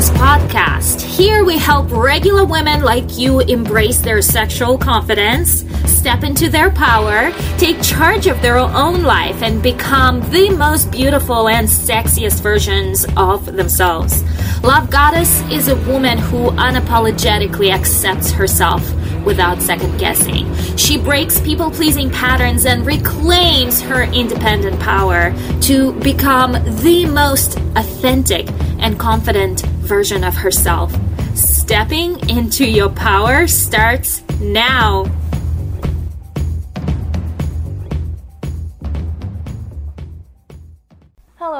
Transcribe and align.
Goddess 0.00 0.18
podcast. 0.18 1.02
Here 1.02 1.44
we 1.44 1.58
help 1.58 1.90
regular 1.90 2.46
women 2.46 2.82
like 2.82 3.18
you 3.18 3.40
embrace 3.40 3.98
their 3.98 4.22
sexual 4.22 4.78
confidence, 4.78 5.66
step 5.84 6.24
into 6.24 6.48
their 6.48 6.70
power, 6.70 7.32
take 7.58 7.82
charge 7.82 8.26
of 8.26 8.40
their 8.40 8.56
own 8.56 9.02
life, 9.02 9.42
and 9.42 9.62
become 9.62 10.20
the 10.30 10.48
most 10.56 10.90
beautiful 10.90 11.50
and 11.50 11.68
sexiest 11.68 12.40
versions 12.40 13.04
of 13.18 13.44
themselves. 13.44 14.22
Love 14.62 14.88
Goddess 14.88 15.42
is 15.50 15.68
a 15.68 15.76
woman 15.90 16.16
who 16.16 16.48
unapologetically 16.52 17.70
accepts 17.70 18.30
herself 18.30 18.82
without 19.24 19.60
second 19.60 19.98
guessing. 19.98 20.54
She 20.76 20.98
breaks 20.98 21.40
people 21.40 21.70
pleasing 21.70 22.10
patterns 22.10 22.66
and 22.66 22.86
reclaims 22.86 23.80
her 23.80 24.04
independent 24.04 24.80
power 24.80 25.34
to 25.62 25.92
become 26.00 26.52
the 26.82 27.06
most 27.06 27.56
authentic 27.76 28.48
and 28.78 28.98
confident 28.98 29.62
version 29.80 30.24
of 30.24 30.34
herself. 30.34 30.94
Stepping 31.34 32.28
into 32.28 32.68
your 32.68 32.90
power 32.90 33.46
starts 33.46 34.22
now. 34.40 35.04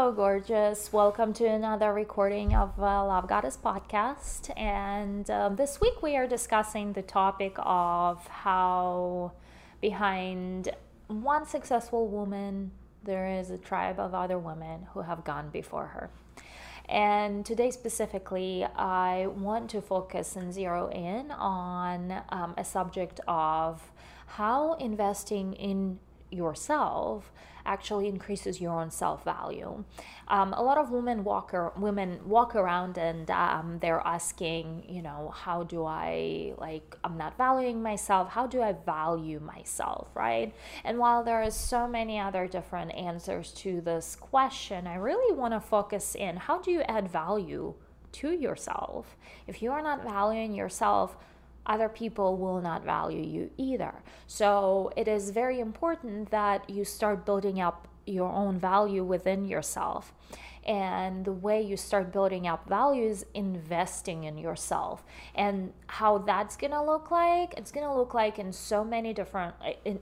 Hello, 0.00 0.12
gorgeous. 0.12 0.94
Welcome 0.94 1.34
to 1.34 1.44
another 1.44 1.92
recording 1.92 2.54
of 2.54 2.72
uh, 2.78 3.04
Love 3.04 3.28
Goddess 3.28 3.58
podcast. 3.62 4.50
And 4.58 5.30
um, 5.30 5.56
this 5.56 5.78
week 5.78 6.02
we 6.02 6.16
are 6.16 6.26
discussing 6.26 6.94
the 6.94 7.02
topic 7.02 7.54
of 7.58 8.26
how 8.26 9.32
behind 9.82 10.70
one 11.08 11.44
successful 11.44 12.08
woman, 12.08 12.70
there 13.04 13.28
is 13.28 13.50
a 13.50 13.58
tribe 13.58 14.00
of 14.00 14.14
other 14.14 14.38
women 14.38 14.86
who 14.94 15.02
have 15.02 15.22
gone 15.22 15.50
before 15.50 15.88
her. 15.88 16.08
And 16.88 17.44
today, 17.44 17.70
specifically, 17.70 18.64
I 18.64 19.26
want 19.26 19.68
to 19.72 19.82
focus 19.82 20.34
and 20.34 20.50
zero 20.50 20.88
in 20.88 21.30
on 21.30 22.22
um, 22.30 22.54
a 22.56 22.64
subject 22.64 23.20
of 23.28 23.92
how 24.28 24.72
investing 24.76 25.52
in 25.52 25.98
yourself 26.30 27.30
actually 27.66 28.08
increases 28.08 28.60
your 28.60 28.72
own 28.72 28.90
self 28.90 29.24
value. 29.24 29.84
Um, 30.28 30.52
a 30.52 30.62
lot 30.62 30.78
of 30.78 30.90
women 30.90 31.24
walk 31.24 31.50
ar- 31.52 31.72
women 31.76 32.20
walk 32.24 32.54
around 32.54 32.98
and 32.98 33.30
um, 33.30 33.78
they're 33.80 34.00
asking, 34.04 34.84
you 34.88 35.02
know, 35.02 35.32
how 35.34 35.62
do 35.64 35.84
I 35.84 36.54
like? 36.58 36.96
I'm 37.02 37.16
not 37.16 37.36
valuing 37.36 37.82
myself. 37.82 38.30
How 38.30 38.46
do 38.46 38.62
I 38.62 38.72
value 38.72 39.40
myself, 39.40 40.08
right? 40.14 40.54
And 40.84 40.98
while 40.98 41.24
there 41.24 41.42
are 41.42 41.50
so 41.50 41.88
many 41.88 42.18
other 42.18 42.46
different 42.46 42.94
answers 42.94 43.52
to 43.54 43.80
this 43.80 44.16
question, 44.16 44.86
I 44.86 44.96
really 44.96 45.34
want 45.34 45.54
to 45.54 45.60
focus 45.60 46.14
in 46.14 46.36
how 46.36 46.60
do 46.60 46.70
you 46.70 46.82
add 46.82 47.08
value 47.08 47.74
to 48.12 48.30
yourself? 48.30 49.16
If 49.46 49.62
you 49.62 49.70
are 49.72 49.82
not 49.82 50.02
valuing 50.02 50.54
yourself, 50.54 51.16
other 51.66 51.88
people 51.88 52.36
will 52.36 52.60
not 52.60 52.84
value 52.84 53.22
you 53.22 53.50
either. 53.56 54.02
So 54.26 54.92
it 54.96 55.08
is 55.08 55.30
very 55.30 55.60
important 55.60 56.30
that 56.30 56.68
you 56.68 56.84
start 56.84 57.24
building 57.24 57.60
up 57.60 57.88
your 58.06 58.30
own 58.30 58.58
value 58.58 59.04
within 59.04 59.44
yourself. 59.44 60.12
And 60.66 61.24
the 61.24 61.32
way 61.32 61.62
you 61.62 61.76
start 61.76 62.12
building 62.12 62.46
up 62.46 62.68
value 62.68 63.08
is 63.08 63.24
investing 63.34 64.24
in 64.24 64.36
yourself. 64.36 65.04
And 65.34 65.72
how 65.86 66.18
that's 66.18 66.56
gonna 66.56 66.84
look 66.84 67.10
like, 67.10 67.54
it's 67.56 67.72
gonna 67.72 67.96
look 67.96 68.14
like 68.14 68.38
in 68.38 68.52
so 68.52 68.84
many 68.84 69.14
different, 69.14 69.54
in, 69.84 70.00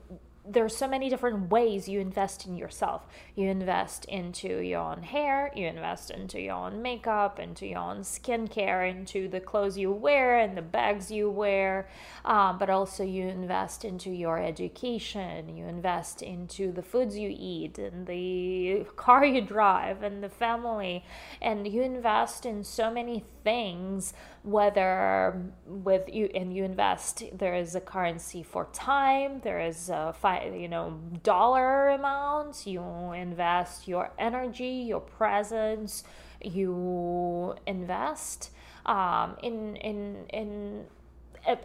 there's 0.51 0.77
so 0.77 0.89
many 0.89 1.09
different 1.11 1.51
ways 1.51 1.89
you 1.89 2.01
invest 2.01 2.47
in 2.47 2.57
yourself. 2.57 3.07
You 3.35 3.49
invest 3.49 4.05
into 4.07 4.61
your 4.61 4.81
own 4.81 5.03
hair, 5.03 5.51
you 5.55 5.67
invest 5.67 6.11
into 6.11 6.41
your 6.41 6.55
own 6.55 6.81
makeup, 6.83 7.39
into 7.39 7.67
your 7.67 7.81
own 7.81 7.99
skincare, 7.99 8.89
into 8.91 9.29
the 9.29 9.41
clothes 9.41 9.77
you 9.77 9.91
wear 9.93 10.39
and 10.39 10.57
the 10.57 10.63
bags 10.63 11.11
you 11.11 11.31
wear, 11.31 11.89
um, 12.25 12.59
but 12.59 12.71
also 12.71 13.05
you 13.05 13.29
invest 13.29 13.85
into 13.85 14.11
your 14.11 14.39
education, 14.39 15.55
you 15.55 15.67
invest 15.67 16.23
into 16.23 16.73
the 16.73 16.83
foods 16.83 17.19
you 17.19 17.35
eat, 17.37 17.79
and 17.79 18.07
the 18.07 18.87
car 18.97 19.25
you 19.25 19.41
drive, 19.41 20.03
and 20.03 20.23
the 20.23 20.29
family, 20.29 21.05
and 21.43 21.67
you 21.67 21.83
invest 21.83 22.47
in 22.47 22.65
so 22.65 22.91
many 22.91 23.25
things 23.45 24.13
whether 24.43 25.43
with 25.67 26.09
you 26.13 26.29
and 26.35 26.55
you 26.55 26.65
invest 26.65 27.23
there 27.33 27.55
is 27.55 27.75
a 27.75 27.81
currency 27.81 28.43
for 28.43 28.69
time 28.73 29.41
there 29.43 29.61
is 29.61 29.89
a 29.89 30.15
five 30.21 30.38
you 30.45 30.69
know 30.69 30.99
dollar 31.23 31.89
amounts 31.91 32.67
you 32.67 32.83
invest 33.13 33.89
your 33.89 34.11
energy 34.19 34.85
your 34.89 35.01
presence 35.01 36.05
you 36.43 37.55
invest 37.67 38.51
um, 38.87 39.37
in 39.43 39.77
in 39.77 40.27
in 40.31 40.85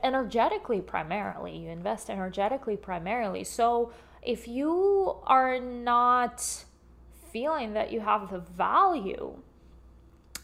energetically 0.04 0.82
primarily 0.82 1.58
you 1.58 1.70
invest 1.70 2.10
energetically 2.10 2.78
primarily 2.78 3.44
so 3.44 3.92
if 4.22 4.48
you 4.48 5.16
are 5.24 5.60
not 5.60 6.64
feeling 7.32 7.74
that 7.74 7.92
you 7.92 8.00
have 8.00 8.30
the 8.30 8.40
value 8.40 9.38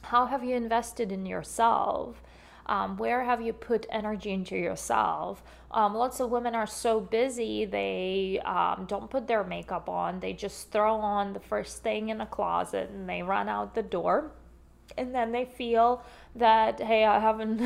how 0.03 0.25
have 0.25 0.43
you 0.43 0.55
invested 0.55 1.11
in 1.11 1.25
yourself 1.25 2.21
um, 2.69 2.97
where 2.97 3.23
have 3.23 3.41
you 3.41 3.51
put 3.51 3.87
energy 3.89 4.31
into 4.31 4.55
yourself? 4.55 5.43
Um, 5.71 5.93
lots 5.93 6.19
of 6.19 6.31
women 6.31 6.55
are 6.55 6.65
so 6.65 6.99
busy, 6.99 7.65
they 7.65 8.39
um, 8.43 8.85
don't 8.87 9.09
put 9.09 9.27
their 9.27 9.43
makeup 9.43 9.87
on. 9.87 10.19
They 10.19 10.33
just 10.33 10.71
throw 10.71 10.95
on 10.95 11.33
the 11.33 11.39
first 11.39 11.83
thing 11.83 12.09
in 12.09 12.21
a 12.21 12.25
closet 12.25 12.89
and 12.89 13.07
they 13.07 13.21
run 13.21 13.47
out 13.47 13.75
the 13.75 13.83
door. 13.83 14.31
And 14.97 15.13
then 15.13 15.31
they 15.31 15.45
feel 15.45 16.03
that, 16.35 16.81
hey, 16.81 17.05
I 17.05 17.19
haven't 17.19 17.61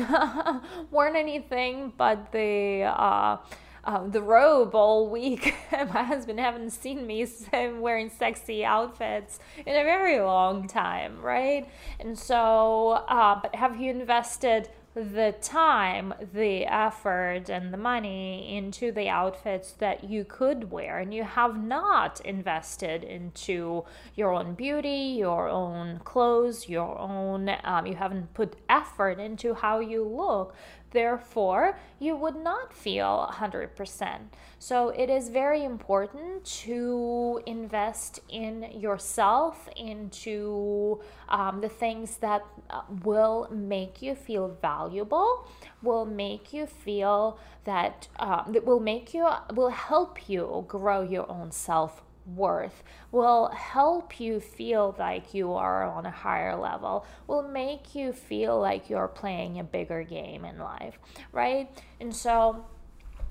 worn 0.90 1.16
anything 1.16 1.92
but 1.96 2.30
the. 2.32 2.82
Uh, 2.82 3.38
um, 3.86 4.10
the 4.10 4.22
robe 4.22 4.74
all 4.74 5.10
week. 5.10 5.54
My 5.72 6.02
husband 6.04 6.40
haven't 6.40 6.70
seen 6.70 7.06
me 7.06 7.26
wearing 7.52 8.08
sexy 8.08 8.64
outfits 8.64 9.38
in 9.58 9.76
a 9.76 9.84
very 9.84 10.20
long 10.20 10.66
time, 10.66 11.20
right? 11.20 11.68
And 12.00 12.18
so, 12.18 13.04
uh, 13.08 13.40
but 13.42 13.54
have 13.54 13.78
you 13.78 13.90
invested 13.90 14.70
the 14.94 15.34
time, 15.40 16.14
the 16.32 16.64
effort, 16.66 17.48
and 17.48 17.72
the 17.72 17.76
money 17.76 18.56
into 18.56 18.92
the 18.92 19.08
outfits 19.08 19.72
that 19.72 20.04
you 20.04 20.24
could 20.24 20.70
wear, 20.70 20.98
and 20.98 21.12
you 21.12 21.24
have 21.24 21.60
not 21.62 22.20
invested 22.20 23.02
into 23.02 23.84
your 24.14 24.32
own 24.32 24.54
beauty, 24.54 25.16
your 25.18 25.48
own 25.48 25.98
clothes, 26.04 26.68
your 26.68 26.96
own, 26.98 27.50
um, 27.64 27.86
you 27.86 27.96
haven't 27.96 28.32
put 28.34 28.54
effort 28.68 29.18
into 29.18 29.54
how 29.54 29.80
you 29.80 30.04
look, 30.04 30.54
Therefore, 30.94 31.76
you 31.98 32.14
would 32.14 32.36
not 32.36 32.72
feel 32.72 33.28
100%. 33.32 34.18
So, 34.60 34.90
it 34.90 35.10
is 35.10 35.28
very 35.28 35.64
important 35.64 36.44
to 36.62 37.42
invest 37.46 38.20
in 38.28 38.70
yourself, 38.72 39.68
into 39.76 41.00
um, 41.28 41.60
the 41.60 41.68
things 41.68 42.18
that 42.18 42.44
uh, 42.70 42.82
will 43.02 43.48
make 43.50 44.02
you 44.02 44.14
feel 44.14 44.56
valuable, 44.62 45.48
will 45.82 46.06
make 46.06 46.52
you 46.52 46.64
feel 46.64 47.40
that, 47.64 48.06
uh, 48.20 48.48
that 48.52 48.64
will 48.64 48.78
make 48.78 49.12
you, 49.12 49.28
will 49.52 49.70
help 49.70 50.28
you 50.28 50.64
grow 50.68 51.02
your 51.02 51.28
own 51.28 51.50
self 51.50 52.04
worth 52.26 52.82
will 53.12 53.48
help 53.48 54.18
you 54.20 54.40
feel 54.40 54.94
like 54.98 55.34
you 55.34 55.52
are 55.54 55.84
on 55.84 56.06
a 56.06 56.10
higher 56.10 56.56
level, 56.56 57.06
will 57.26 57.42
make 57.42 57.94
you 57.94 58.12
feel 58.12 58.58
like 58.60 58.88
you're 58.88 59.08
playing 59.08 59.58
a 59.58 59.64
bigger 59.64 60.02
game 60.02 60.44
in 60.44 60.58
life, 60.58 60.98
right? 61.32 61.68
And 62.00 62.14
so, 62.14 62.66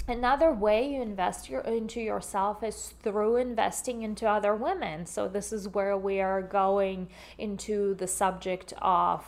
Another 0.06 0.52
way 0.52 0.96
you 0.96 1.02
invest 1.02 1.50
your, 1.50 1.62
into 1.62 2.02
yourself 2.02 2.62
is 2.62 2.94
through 3.02 3.38
investing 3.38 4.02
into 4.02 4.28
other 4.28 4.54
women. 4.54 5.06
So, 5.06 5.30
this 5.30 5.54
is 5.54 5.70
where 5.70 5.98
we 5.98 6.20
are 6.20 6.42
going 6.42 7.08
into 7.38 7.96
the 7.96 8.08
subject 8.08 8.74
of 8.82 9.24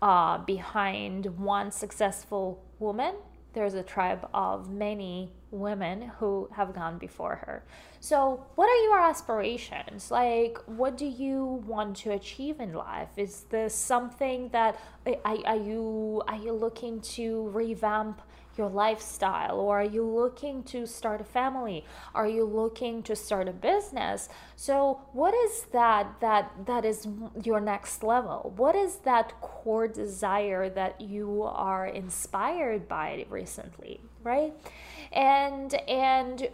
uh, 0.00 0.38
behind 0.38 1.26
one 1.38 1.70
successful 1.70 2.64
woman, 2.78 3.14
there's 3.52 3.74
a 3.74 3.82
tribe 3.82 4.28
of 4.32 4.70
many 4.70 5.32
women 5.50 6.12
who 6.18 6.48
have 6.52 6.74
gone 6.74 6.98
before 6.98 7.36
her. 7.36 7.64
So, 8.00 8.46
what 8.54 8.68
are 8.68 8.82
your 8.84 9.00
aspirations? 9.00 10.10
Like, 10.10 10.58
what 10.66 10.96
do 10.96 11.06
you 11.06 11.62
want 11.66 11.96
to 11.98 12.12
achieve 12.12 12.60
in 12.60 12.72
life? 12.72 13.10
Is 13.16 13.42
this 13.50 13.74
something 13.74 14.48
that 14.50 14.78
eh, 15.06 15.16
are, 15.24 15.38
are 15.46 15.56
you 15.56 16.22
are 16.26 16.36
you 16.36 16.52
looking 16.52 17.00
to 17.16 17.48
revamp 17.48 18.22
your 18.56 18.68
lifestyle 18.68 19.58
or 19.58 19.80
are 19.80 19.84
you 19.84 20.04
looking 20.04 20.62
to 20.62 20.86
start 20.86 21.20
a 21.20 21.24
family 21.24 21.84
are 22.14 22.28
you 22.28 22.44
looking 22.44 23.02
to 23.02 23.14
start 23.14 23.48
a 23.48 23.52
business 23.52 24.28
so 24.56 25.00
what 25.12 25.32
is 25.32 25.62
that 25.72 26.20
that 26.20 26.50
that 26.66 26.84
is 26.84 27.08
your 27.42 27.60
next 27.60 28.02
level 28.02 28.52
what 28.56 28.74
is 28.74 28.96
that 28.96 29.40
core 29.40 29.88
desire 29.88 30.68
that 30.68 31.00
you 31.00 31.42
are 31.42 31.86
inspired 31.86 32.88
by 32.88 33.24
recently 33.30 34.00
right 34.22 34.52
and 35.12 35.74
and 35.88 36.48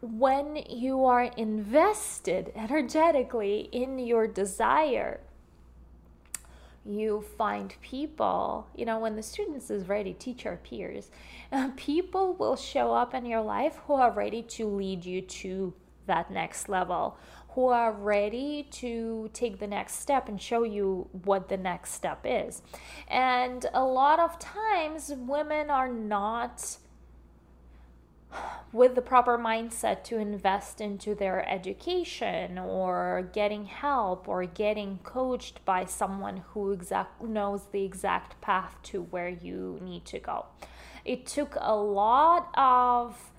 when 0.00 0.56
you 0.68 1.04
are 1.04 1.24
invested 1.36 2.52
energetically 2.54 3.68
in 3.72 3.98
your 3.98 4.26
desire 4.26 5.20
you 6.88 7.22
find 7.36 7.74
people, 7.82 8.66
you 8.74 8.86
know, 8.86 8.98
when 8.98 9.14
the 9.14 9.22
students 9.22 9.70
is 9.70 9.88
ready, 9.88 10.14
teach 10.14 10.46
our 10.46 10.56
peers. 10.56 11.10
People 11.76 12.32
will 12.34 12.56
show 12.56 12.94
up 12.94 13.12
in 13.14 13.26
your 13.26 13.42
life 13.42 13.78
who 13.86 13.94
are 13.94 14.10
ready 14.10 14.42
to 14.42 14.66
lead 14.66 15.04
you 15.04 15.20
to 15.20 15.74
that 16.06 16.30
next 16.30 16.68
level, 16.68 17.18
who 17.50 17.66
are 17.66 17.92
ready 17.92 18.66
to 18.70 19.28
take 19.34 19.58
the 19.58 19.66
next 19.66 20.00
step 20.00 20.28
and 20.28 20.40
show 20.40 20.62
you 20.62 21.08
what 21.24 21.48
the 21.48 21.58
next 21.58 21.92
step 21.92 22.20
is. 22.24 22.62
And 23.06 23.66
a 23.74 23.84
lot 23.84 24.18
of 24.18 24.38
times, 24.38 25.12
women 25.14 25.68
are 25.68 25.92
not 25.92 26.78
with 28.72 28.94
the 28.94 29.02
proper 29.02 29.38
mindset 29.38 30.04
to 30.04 30.18
invest 30.18 30.80
into 30.80 31.14
their 31.14 31.48
education 31.48 32.58
or 32.58 33.28
getting 33.32 33.64
help 33.64 34.28
or 34.28 34.44
getting 34.44 34.98
coached 35.02 35.64
by 35.64 35.84
someone 35.84 36.42
who 36.48 36.72
exact 36.72 37.22
knows 37.22 37.62
the 37.72 37.84
exact 37.84 38.40
path 38.40 38.76
to 38.82 39.02
where 39.02 39.28
you 39.28 39.78
need 39.82 40.04
to 40.04 40.18
go. 40.18 40.46
It 41.04 41.26
took 41.26 41.56
a 41.58 41.74
lot 41.74 42.50
of 42.54 43.32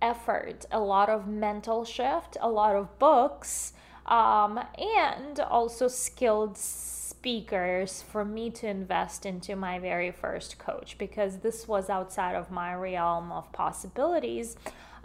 effort, 0.00 0.64
a 0.70 0.80
lot 0.80 1.08
of 1.08 1.26
mental 1.26 1.84
shift, 1.84 2.36
a 2.40 2.48
lot 2.48 2.76
of 2.76 2.98
books, 2.98 3.74
um, 4.06 4.60
and 4.78 5.40
also 5.40 5.88
skilled 5.88 6.56
speakers 7.24 8.02
for 8.02 8.22
me 8.22 8.50
to 8.50 8.68
invest 8.68 9.24
into 9.24 9.56
my 9.56 9.78
very 9.78 10.10
first 10.10 10.58
coach 10.58 10.98
because 10.98 11.38
this 11.38 11.66
was 11.66 11.88
outside 11.88 12.34
of 12.34 12.50
my 12.50 12.74
realm 12.74 13.32
of 13.32 13.50
possibilities 13.50 14.56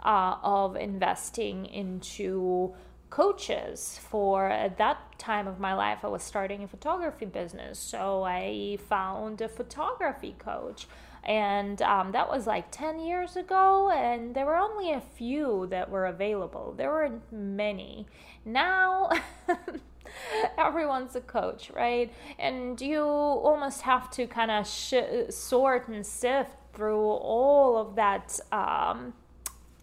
uh, 0.04 0.36
of 0.42 0.76
investing 0.76 1.64
into 1.64 2.74
coaches. 3.08 3.98
For 4.10 4.50
at 4.50 4.76
that 4.76 4.98
time 5.18 5.48
of 5.48 5.58
my 5.58 5.72
life 5.72 6.00
i 6.02 6.08
was 6.08 6.22
starting 6.22 6.62
a 6.62 6.68
photography 6.68 7.24
business. 7.24 7.78
So 7.78 8.22
i 8.24 8.76
found 8.86 9.40
a 9.40 9.48
photography 9.48 10.34
coach 10.38 10.88
and 11.24 11.80
um, 11.80 12.12
that 12.12 12.28
was 12.28 12.46
like 12.46 12.70
10 12.70 12.98
years 13.00 13.34
ago 13.36 13.90
and 13.90 14.34
there 14.34 14.44
were 14.44 14.58
only 14.58 14.92
a 14.92 15.00
few 15.00 15.68
that 15.70 15.88
were 15.88 16.04
available. 16.04 16.74
There 16.76 16.90
weren't 16.90 17.32
many. 17.32 18.06
Now 18.44 19.08
everyone's 20.58 21.16
a 21.16 21.20
coach 21.20 21.70
right? 21.74 22.12
And 22.38 22.80
you 22.80 23.02
almost 23.02 23.82
have 23.82 24.10
to 24.12 24.26
kind 24.26 24.50
of 24.50 24.66
sh- 24.66 25.30
sort 25.30 25.88
and 25.88 26.04
sift 26.04 26.52
through 26.72 27.00
all 27.00 27.76
of 27.76 27.96
that 27.96 28.38
um, 28.52 29.14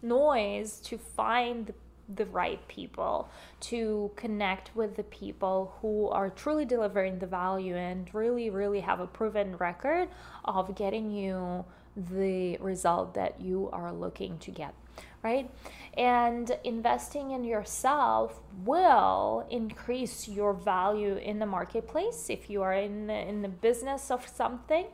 noise 0.02 0.80
to 0.80 0.98
find 0.98 1.66
the 1.66 1.74
the 2.14 2.26
right 2.26 2.66
people, 2.68 3.28
to 3.60 4.10
connect 4.16 4.74
with 4.74 4.96
the 4.96 5.02
people 5.04 5.74
who 5.80 6.08
are 6.08 6.30
truly 6.30 6.64
delivering 6.64 7.18
the 7.18 7.26
value 7.26 7.76
and 7.76 8.12
really, 8.14 8.50
really 8.50 8.80
have 8.80 9.00
a 9.00 9.06
proven 9.06 9.56
record 9.56 10.08
of 10.44 10.74
getting 10.74 11.10
you 11.10 11.64
the 11.96 12.56
result 12.58 13.14
that 13.14 13.40
you 13.40 13.68
are 13.72 13.92
looking 13.92 14.38
to 14.38 14.50
get, 14.50 14.74
right? 15.22 15.50
And 15.96 16.56
investing 16.64 17.32
in 17.32 17.44
yourself 17.44 18.40
will 18.64 19.46
increase 19.50 20.28
your 20.28 20.52
value 20.52 21.16
in 21.16 21.38
the 21.38 21.46
marketplace 21.46 22.30
if 22.30 22.48
you 22.48 22.62
are 22.62 22.74
in 22.74 23.08
the, 23.08 23.28
in 23.28 23.42
the 23.42 23.48
business 23.48 24.10
of 24.10 24.26
something, 24.26 24.86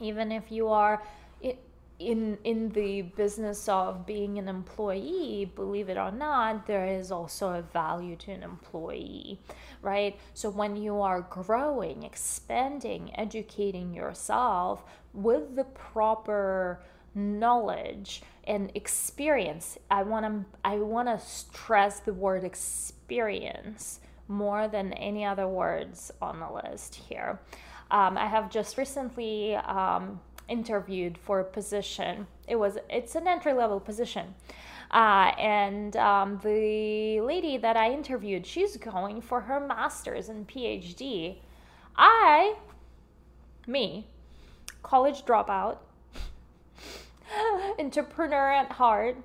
even 0.00 0.32
if 0.32 0.50
you 0.50 0.68
are 0.68 1.02
in 2.00 2.38
in 2.44 2.70
the 2.70 3.02
business 3.02 3.68
of 3.68 4.06
being 4.06 4.38
an 4.38 4.48
employee 4.48 5.52
believe 5.54 5.90
it 5.90 5.98
or 5.98 6.10
not 6.10 6.66
there 6.66 6.86
is 6.86 7.12
also 7.12 7.50
a 7.50 7.62
value 7.62 8.16
to 8.16 8.32
an 8.32 8.42
employee 8.42 9.38
right 9.82 10.18
so 10.32 10.48
when 10.48 10.74
you 10.76 11.00
are 11.00 11.20
growing 11.20 12.02
expanding 12.02 13.12
educating 13.16 13.92
yourself 13.92 14.82
with 15.12 15.54
the 15.56 15.64
proper 15.64 16.80
knowledge 17.14 18.22
and 18.44 18.70
experience 18.74 19.78
i 19.90 20.02
want 20.02 20.24
to 20.24 20.58
i 20.64 20.76
want 20.76 21.08
to 21.08 21.18
stress 21.24 22.00
the 22.00 22.12
word 22.12 22.44
experience 22.44 24.00
more 24.28 24.68
than 24.68 24.92
any 24.94 25.24
other 25.24 25.48
words 25.48 26.10
on 26.22 26.40
the 26.40 26.68
list 26.68 26.94
here 26.94 27.40
um, 27.90 28.16
i 28.16 28.26
have 28.26 28.50
just 28.50 28.78
recently 28.78 29.54
um, 29.56 30.20
interviewed 30.50 31.16
for 31.16 31.40
a 31.40 31.44
position. 31.44 32.26
It 32.46 32.56
was 32.56 32.76
it's 32.90 33.14
an 33.14 33.26
entry 33.26 33.54
level 33.54 33.80
position. 33.80 34.34
Uh, 34.90 35.32
and 35.38 35.96
um, 35.96 36.40
the 36.42 37.20
lady 37.20 37.56
that 37.56 37.76
I 37.76 37.92
interviewed, 37.92 38.44
she's 38.44 38.76
going 38.76 39.20
for 39.20 39.42
her 39.42 39.60
master's 39.60 40.28
and 40.28 40.48
PhD. 40.48 41.36
I, 41.96 42.56
me, 43.68 44.08
college 44.82 45.24
dropout, 45.24 45.78
entrepreneur 47.80 48.52
at 48.52 48.72
heart, 48.72 49.16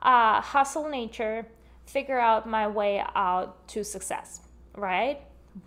uh, 0.00 0.40
hustle 0.40 0.88
nature, 0.88 1.46
figure 1.86 2.18
out 2.18 2.48
my 2.48 2.66
way 2.66 3.02
out 3.14 3.68
to 3.68 3.84
success, 3.84 4.40
right? 4.76 5.20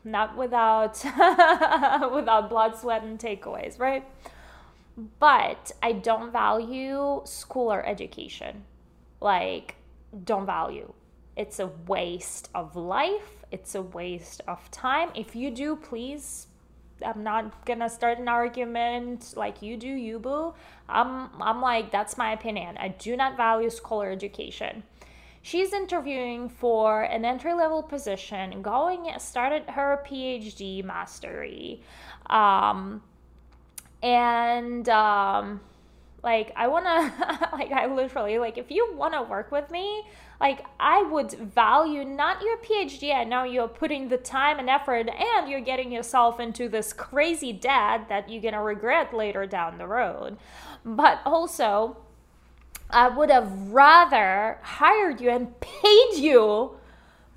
Not 0.03 0.35
without 0.35 1.01
without 2.13 2.49
blood, 2.49 2.75
sweat, 2.75 3.03
and 3.03 3.17
takeaways, 3.17 3.79
right? 3.79 4.03
but 5.19 5.71
I 5.83 5.91
don't 5.91 6.31
value 6.31 7.21
school 7.25 7.71
or 7.71 7.85
education. 7.85 8.63
Like, 9.21 9.75
don't 10.23 10.45
value. 10.45 10.93
It's 11.35 11.59
a 11.59 11.67
waste 11.87 12.49
of 12.55 12.75
life, 12.75 13.45
it's 13.51 13.75
a 13.75 13.81
waste 13.81 14.41
of 14.47 14.69
time. 14.71 15.09
If 15.13 15.35
you 15.35 15.51
do, 15.51 15.75
please. 15.75 16.46
I'm 17.05 17.23
not 17.23 17.65
gonna 17.65 17.89
start 17.89 18.19
an 18.19 18.27
argument 18.27 19.33
like 19.35 19.61
you 19.61 19.77
do, 19.77 19.87
you 19.87 20.19
boo. 20.19 20.53
I'm 20.89 21.29
I'm 21.41 21.61
like, 21.61 21.91
that's 21.91 22.17
my 22.17 22.33
opinion. 22.33 22.77
I 22.77 22.89
do 22.89 23.15
not 23.15 23.37
value 23.37 23.69
school 23.69 24.01
or 24.01 24.11
education. 24.11 24.83
She's 25.41 25.71
interviewing 25.71 26.49
for 26.49 27.03
an 27.03 27.23
entry 27.23 27.53
level 27.53 27.81
position, 27.81 28.61
going 28.61 29.09
started 29.19 29.69
her 29.69 30.03
PhD 30.05 30.83
mastery. 30.83 31.81
Um, 32.29 33.01
and 34.03 34.87
um 34.89 35.61
like 36.27 36.51
i 36.57 36.67
want 36.67 36.83
to 36.83 37.49
like 37.53 37.71
i 37.71 37.85
literally 37.85 38.37
like 38.37 38.57
if 38.57 38.69
you 38.69 38.93
want 38.95 39.13
to 39.13 39.21
work 39.21 39.49
with 39.49 39.71
me 39.71 40.03
like 40.41 40.65
i 40.77 41.01
would 41.03 41.31
value 41.31 42.03
not 42.03 42.41
your 42.41 42.57
phd 42.57 43.15
i 43.15 43.23
know 43.23 43.43
you're 43.45 43.69
putting 43.69 44.09
the 44.09 44.17
time 44.17 44.59
and 44.59 44.69
effort 44.69 45.07
and 45.07 45.49
you're 45.49 45.61
getting 45.61 45.89
yourself 45.89 46.37
into 46.37 46.67
this 46.67 46.91
crazy 46.91 47.53
debt 47.53 48.09
that 48.09 48.29
you're 48.29 48.41
gonna 48.41 48.61
regret 48.61 49.13
later 49.13 49.45
down 49.45 49.77
the 49.77 49.87
road. 49.87 50.35
But 50.83 51.21
also 51.25 51.95
i 52.89 53.07
would 53.07 53.29
have 53.29 53.49
rather 53.71 54.59
hired 54.61 55.21
you 55.21 55.29
and 55.29 55.57
paid 55.61 56.15
you 56.15 56.71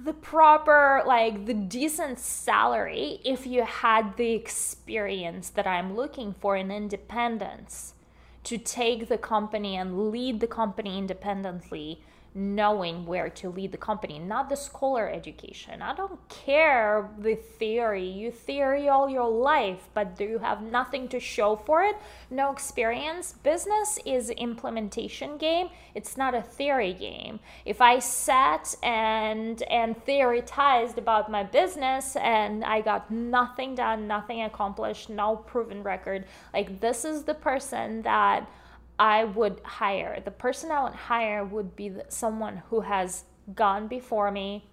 the 0.00 0.15
proper 0.15 1.03
like 1.07 1.47
the 1.47 1.55
decent 1.55 2.19
salary 2.19 3.21
if 3.25 3.47
you 3.47 3.65
had 3.65 4.17
the 4.17 4.33
experience 4.33 5.50
that 5.50 5.67
I'm 5.67 5.95
looking 5.95 6.33
for 6.33 6.57
in 6.57 6.71
independence 6.71 7.95
to 8.50 8.59
take 8.59 9.07
the 9.07 9.16
company 9.16 9.76
and 9.76 10.11
lead 10.11 10.40
the 10.40 10.47
company 10.49 10.99
independently 10.99 12.02
knowing 12.35 13.07
where 13.07 13.29
to 13.29 13.51
lead 13.51 13.73
the 13.73 13.79
company, 13.79 14.19
not 14.19 14.49
the 14.49 14.57
scholar 14.57 15.09
education. 15.09 15.83
I 15.83 15.95
don't 15.95 16.29
care 16.29 17.11
the 17.19 17.35
theory. 17.35 18.07
You 18.07 18.31
theory 18.31 18.89
all 18.89 19.09
your 19.09 19.29
life, 19.29 19.89
but 19.95 20.17
do 20.17 20.25
you 20.25 20.39
have 20.39 20.63
nothing 20.63 21.09
to 21.09 21.19
show 21.19 21.57
for 21.57 21.83
it? 21.83 21.97
No 22.31 22.53
experience. 22.53 23.35
Business 23.43 23.99
is 24.07 24.31
implementation 24.31 25.39
game. 25.39 25.71
It's 25.95 26.17
not 26.17 26.35
a 26.35 26.43
theory 26.43 26.93
game. 26.93 27.41
If 27.65 27.81
I 27.81 27.99
sat 27.99 28.77
and 28.83 29.63
and 29.65 30.01
theorized 30.05 30.99
about 30.99 31.31
my 31.31 31.43
business 31.43 32.17
and 32.17 32.65
I 32.65 32.81
got 32.81 33.11
nothing 33.11 33.75
done, 33.75 34.07
nothing 34.07 34.43
accomplished, 34.43 35.11
no 35.11 35.37
proven 35.37 35.83
record, 35.83 36.27
like 36.55 36.81
this 36.81 37.05
is 37.05 37.25
the 37.25 37.35
person 37.35 38.03
that 38.03 38.49
I 39.00 39.25
would 39.25 39.62
hire. 39.64 40.21
The 40.23 40.30
person 40.30 40.71
I 40.71 40.83
would 40.83 40.92
hire 40.92 41.42
would 41.42 41.75
be 41.75 41.90
someone 42.11 42.62
who 42.69 42.83
has 42.83 43.25
gone 43.54 43.88
before 43.88 44.30
me, 44.30 44.69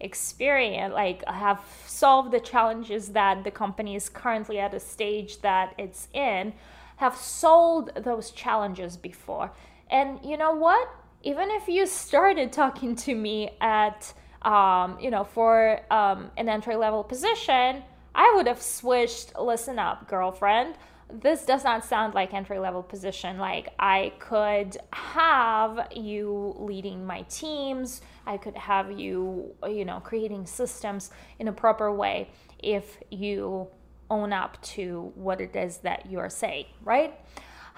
experience, 0.00 0.92
like 0.92 1.24
have 1.26 1.62
solved 1.86 2.32
the 2.32 2.40
challenges 2.40 3.10
that 3.10 3.44
the 3.44 3.52
company 3.52 3.94
is 3.94 4.08
currently 4.08 4.58
at 4.58 4.74
a 4.74 4.80
stage 4.80 5.42
that 5.42 5.74
it's 5.78 6.08
in, 6.12 6.54
have 6.96 7.14
solved 7.14 7.94
those 8.02 8.32
challenges 8.32 8.96
before. 8.96 9.52
And 9.88 10.18
you 10.24 10.36
know 10.36 10.56
what? 10.56 10.88
Even 11.22 11.48
if 11.52 11.68
you 11.68 11.86
started 11.86 12.52
talking 12.52 12.96
to 12.96 13.14
me 13.14 13.50
at, 13.60 14.12
um, 14.42 14.98
you 15.00 15.12
know, 15.12 15.22
for 15.22 15.80
um, 15.92 16.32
an 16.36 16.48
entry 16.48 16.74
level 16.74 17.04
position, 17.04 17.84
I 18.12 18.32
would 18.34 18.48
have 18.48 18.60
switched. 18.60 19.38
Listen 19.38 19.78
up, 19.78 20.08
girlfriend 20.08 20.74
this 21.12 21.44
does 21.44 21.64
not 21.64 21.84
sound 21.84 22.14
like 22.14 22.34
entry 22.34 22.58
level 22.58 22.82
position. 22.82 23.38
Like 23.38 23.72
i 23.78 24.12
could 24.18 24.76
have 24.92 25.88
you 25.94 26.54
leading 26.58 27.06
my 27.06 27.22
teams. 27.22 28.00
I 28.26 28.36
could 28.36 28.56
have 28.56 28.92
you 28.92 29.54
you 29.66 29.84
know 29.84 30.00
creating 30.00 30.46
systems 30.46 31.10
in 31.38 31.48
a 31.48 31.52
proper 31.52 31.92
way 31.92 32.30
if 32.58 32.98
you 33.10 33.68
own 34.10 34.32
up 34.32 34.60
to 34.62 35.12
what 35.14 35.40
it 35.40 35.54
is 35.54 35.78
that 35.78 36.10
you're 36.10 36.30
saying 36.30 36.66
right? 36.84 37.14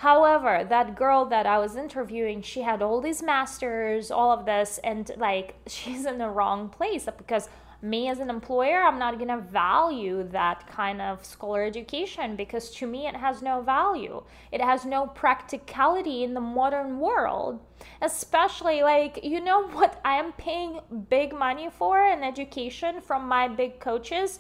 However, 0.01 0.65
that 0.67 0.97
girl 0.97 1.27
that 1.27 1.45
I 1.45 1.59
was 1.59 1.77
interviewing, 1.77 2.41
she 2.41 2.63
had 2.63 2.81
all 2.81 3.03
these 3.03 3.23
masters, 3.23 4.11
all 4.11 4.33
of 4.33 4.47
this, 4.47 4.79
and 4.83 5.11
like 5.19 5.57
she's 5.67 6.07
in 6.07 6.17
the 6.17 6.29
wrong 6.31 6.71
place 6.71 7.07
because 7.19 7.51
me 7.83 8.09
as 8.09 8.19
an 8.19 8.31
employer, 8.31 8.83
I'm 8.83 8.99
not 8.99 9.17
going 9.17 9.29
to 9.29 9.39
value 9.39 10.29
that 10.33 10.67
kind 10.67 11.01
of 11.01 11.25
scholar 11.25 11.63
education 11.65 12.37
because 12.37 12.71
to 12.73 12.87
me 12.87 13.07
it 13.07 13.17
has 13.17 13.43
no 13.43 13.63
value. 13.63 14.23
It 14.53 14.61
has 14.61 14.85
no 14.85 15.07
practicality 15.07 16.25
in 16.25 16.35
the 16.35 16.41
modern 16.41 16.99
world. 16.99 17.61
Especially 18.03 18.83
like, 18.83 19.25
you 19.25 19.41
know 19.41 19.69
what 19.73 20.01
I 20.05 20.17
am 20.17 20.33
paying 20.33 20.81
big 21.09 21.33
money 21.33 21.71
for 21.71 22.01
in 22.07 22.23
education 22.23 23.01
from 23.01 23.27
my 23.27 23.49
big 23.49 23.81
coaches? 23.81 24.39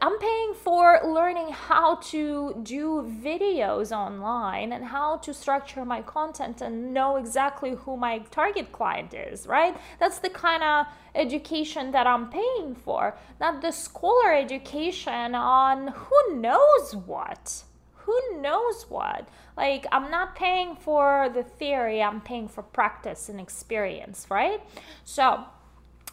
I'm 0.00 0.18
paying 0.18 0.54
for 0.54 1.00
learning 1.04 1.50
how 1.50 1.96
to 1.96 2.58
do 2.62 3.14
videos 3.22 3.92
online 3.92 4.72
and 4.72 4.84
how 4.84 5.18
to 5.18 5.34
structure 5.34 5.84
my 5.84 6.00
content 6.00 6.62
and 6.62 6.94
know 6.94 7.16
exactly 7.16 7.72
who 7.72 7.96
my 7.96 8.20
target 8.30 8.72
client 8.72 9.12
is, 9.12 9.46
right? 9.46 9.76
That's 10.00 10.20
the 10.20 10.30
kind 10.30 10.62
of 10.62 10.86
education 11.14 11.90
that 11.90 12.06
I'm 12.06 12.30
paying 12.30 12.74
for, 12.74 13.18
not 13.40 13.60
the 13.60 13.72
scholar 13.72 14.32
education 14.32 15.34
on 15.34 15.88
who 15.88 16.36
knows 16.36 16.96
what. 16.96 17.64
Who 18.06 18.40
knows 18.40 18.86
what? 18.88 19.28
Like, 19.56 19.86
I'm 19.92 20.10
not 20.10 20.34
paying 20.34 20.76
for 20.76 21.28
the 21.32 21.42
theory, 21.42 22.02
I'm 22.02 22.20
paying 22.22 22.48
for 22.48 22.62
practice 22.62 23.28
and 23.28 23.38
experience, 23.38 24.26
right? 24.30 24.62
So, 25.04 25.44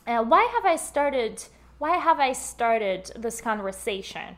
uh, 0.07 0.23
why 0.23 0.43
have 0.53 0.65
I 0.65 0.75
started? 0.75 1.43
Why 1.81 1.97
have 1.97 2.19
I 2.19 2.33
started 2.33 3.11
this 3.15 3.41
conversation? 3.41 4.37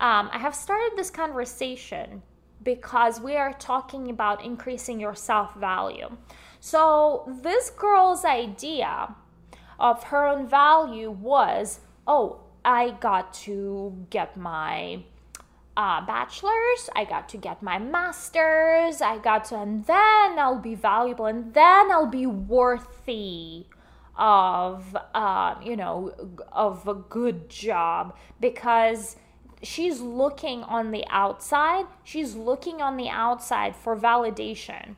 Um, 0.00 0.28
I 0.32 0.38
have 0.38 0.56
started 0.56 0.96
this 0.96 1.08
conversation 1.08 2.20
because 2.64 3.20
we 3.20 3.36
are 3.36 3.52
talking 3.52 4.10
about 4.10 4.44
increasing 4.44 4.98
your 4.98 5.14
self 5.14 5.54
value. 5.54 6.08
So, 6.58 7.32
this 7.44 7.70
girl's 7.70 8.24
idea 8.24 9.14
of 9.78 10.02
her 10.10 10.26
own 10.26 10.48
value 10.48 11.12
was 11.12 11.78
oh, 12.08 12.40
I 12.64 12.90
got 12.98 13.34
to 13.46 14.06
get 14.10 14.36
my 14.36 15.04
uh, 15.76 16.04
bachelor's, 16.04 16.90
I 16.96 17.04
got 17.04 17.28
to 17.28 17.36
get 17.36 17.62
my 17.62 17.78
master's, 17.78 19.00
I 19.00 19.18
got 19.18 19.44
to, 19.50 19.60
and 19.60 19.86
then 19.86 20.40
I'll 20.40 20.58
be 20.58 20.74
valuable, 20.74 21.26
and 21.26 21.54
then 21.54 21.92
I'll 21.92 22.10
be 22.10 22.26
worthy 22.26 23.66
of 24.18 24.96
uh, 25.14 25.54
you 25.62 25.76
know 25.76 26.12
of 26.52 26.86
a 26.88 26.94
good 26.94 27.48
job 27.48 28.16
because 28.40 29.16
she's 29.62 30.00
looking 30.00 30.62
on 30.64 30.90
the 30.90 31.04
outside 31.10 31.84
she's 32.04 32.34
looking 32.34 32.80
on 32.80 32.96
the 32.96 33.08
outside 33.08 33.74
for 33.74 33.96
validation 33.96 34.94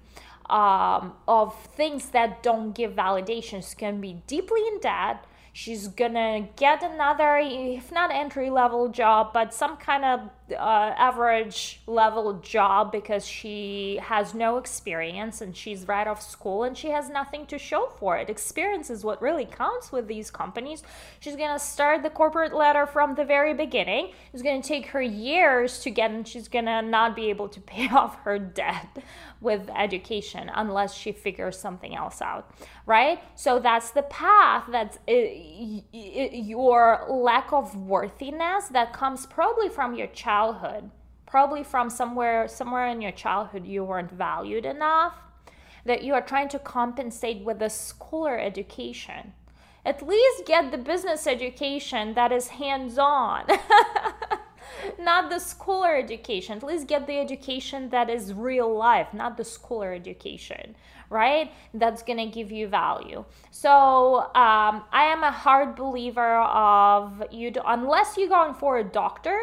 um, 0.50 1.12
of 1.28 1.54
things 1.76 2.10
that 2.10 2.42
don't 2.42 2.72
give 2.72 2.92
validation. 2.92 3.66
She 3.66 3.76
can 3.76 4.00
be 4.00 4.20
deeply 4.26 4.60
in 4.66 4.80
debt. 4.80 5.24
She's 5.52 5.88
gonna 5.88 6.48
get 6.56 6.82
another 6.82 7.38
if 7.42 7.90
not 7.90 8.12
entry 8.12 8.50
level 8.50 8.88
job 8.88 9.32
but 9.32 9.52
some 9.52 9.76
kind 9.76 10.04
of 10.04 10.20
uh, 10.52 10.94
average 10.96 11.80
level 11.86 12.34
job 12.34 12.92
because 12.92 13.26
she 13.26 13.98
has 14.02 14.34
no 14.34 14.58
experience 14.58 15.40
and 15.40 15.56
she's 15.56 15.86
right 15.86 16.06
off 16.06 16.22
school 16.22 16.64
and 16.64 16.76
she 16.76 16.88
has 16.90 17.08
nothing 17.08 17.46
to 17.46 17.58
show 17.58 17.88
for 17.98 18.16
it. 18.16 18.30
Experience 18.30 18.90
is 18.90 19.04
what 19.04 19.20
really 19.20 19.44
counts 19.44 19.92
with 19.92 20.08
these 20.08 20.30
companies. 20.30 20.82
She's 21.20 21.36
gonna 21.36 21.58
start 21.58 22.02
the 22.02 22.10
corporate 22.10 22.54
ladder 22.54 22.86
from 22.86 23.14
the 23.14 23.24
very 23.24 23.54
beginning. 23.54 24.12
It's 24.32 24.42
gonna 24.42 24.62
take 24.62 24.86
her 24.86 25.02
years 25.02 25.80
to 25.80 25.90
get 25.90 26.10
and 26.10 26.26
she's 26.26 26.48
gonna 26.48 26.82
not 26.82 27.16
be 27.16 27.30
able 27.30 27.48
to 27.48 27.60
pay 27.70 27.88
off 27.88 28.16
her 28.24 28.38
debt 28.38 28.98
with 29.40 29.70
education 29.74 30.50
unless 30.54 30.94
she 30.94 31.12
figures 31.12 31.58
something 31.58 31.94
else 31.94 32.20
out 32.20 32.52
right? 32.90 33.20
So 33.36 33.60
that's 33.60 33.92
the 33.92 34.02
path 34.02 34.64
that's 34.68 34.98
your 35.92 37.06
lack 37.08 37.52
of 37.52 37.76
worthiness 37.76 38.66
that 38.68 38.92
comes 38.92 39.26
probably 39.26 39.68
from 39.68 39.94
your 39.94 40.08
childhood 40.40 40.90
probably 41.26 41.62
from 41.62 41.90
somewhere 41.90 42.48
somewhere 42.48 42.88
in 42.88 43.00
your 43.02 43.12
childhood 43.12 43.66
you 43.66 43.84
weren't 43.84 44.10
valued 44.10 44.64
enough 44.64 45.14
that 45.84 46.02
you 46.02 46.14
are 46.14 46.22
trying 46.22 46.48
to 46.48 46.58
compensate 46.58 47.44
with 47.44 47.60
a 47.62 47.70
scholar 47.70 48.38
education 48.38 49.32
at 49.84 50.06
least 50.06 50.46
get 50.46 50.70
the 50.70 50.78
business 50.78 51.26
education 51.26 52.14
that 52.14 52.32
is 52.32 52.48
hands 52.48 52.96
on 52.98 53.44
not 54.98 55.30
the 55.30 55.36
schooler 55.36 55.98
education. 55.98 56.56
At 56.58 56.62
least 56.62 56.86
get 56.86 57.06
the 57.06 57.18
education 57.18 57.90
that 57.90 58.08
is 58.10 58.32
real 58.32 58.72
life, 58.74 59.08
not 59.12 59.36
the 59.36 59.42
schooler 59.42 59.94
education, 59.94 60.76
right? 61.08 61.52
That's 61.74 62.02
gonna 62.02 62.26
give 62.26 62.50
you 62.52 62.68
value. 62.68 63.24
So 63.50 64.20
um, 64.34 64.84
I 64.92 65.04
am 65.14 65.22
a 65.22 65.30
hard 65.30 65.76
believer 65.76 66.36
of 66.36 67.22
you, 67.30 67.50
do, 67.50 67.60
unless 67.66 68.16
you're 68.16 68.28
going 68.28 68.54
for 68.54 68.78
a 68.78 68.84
doctor, 68.84 69.38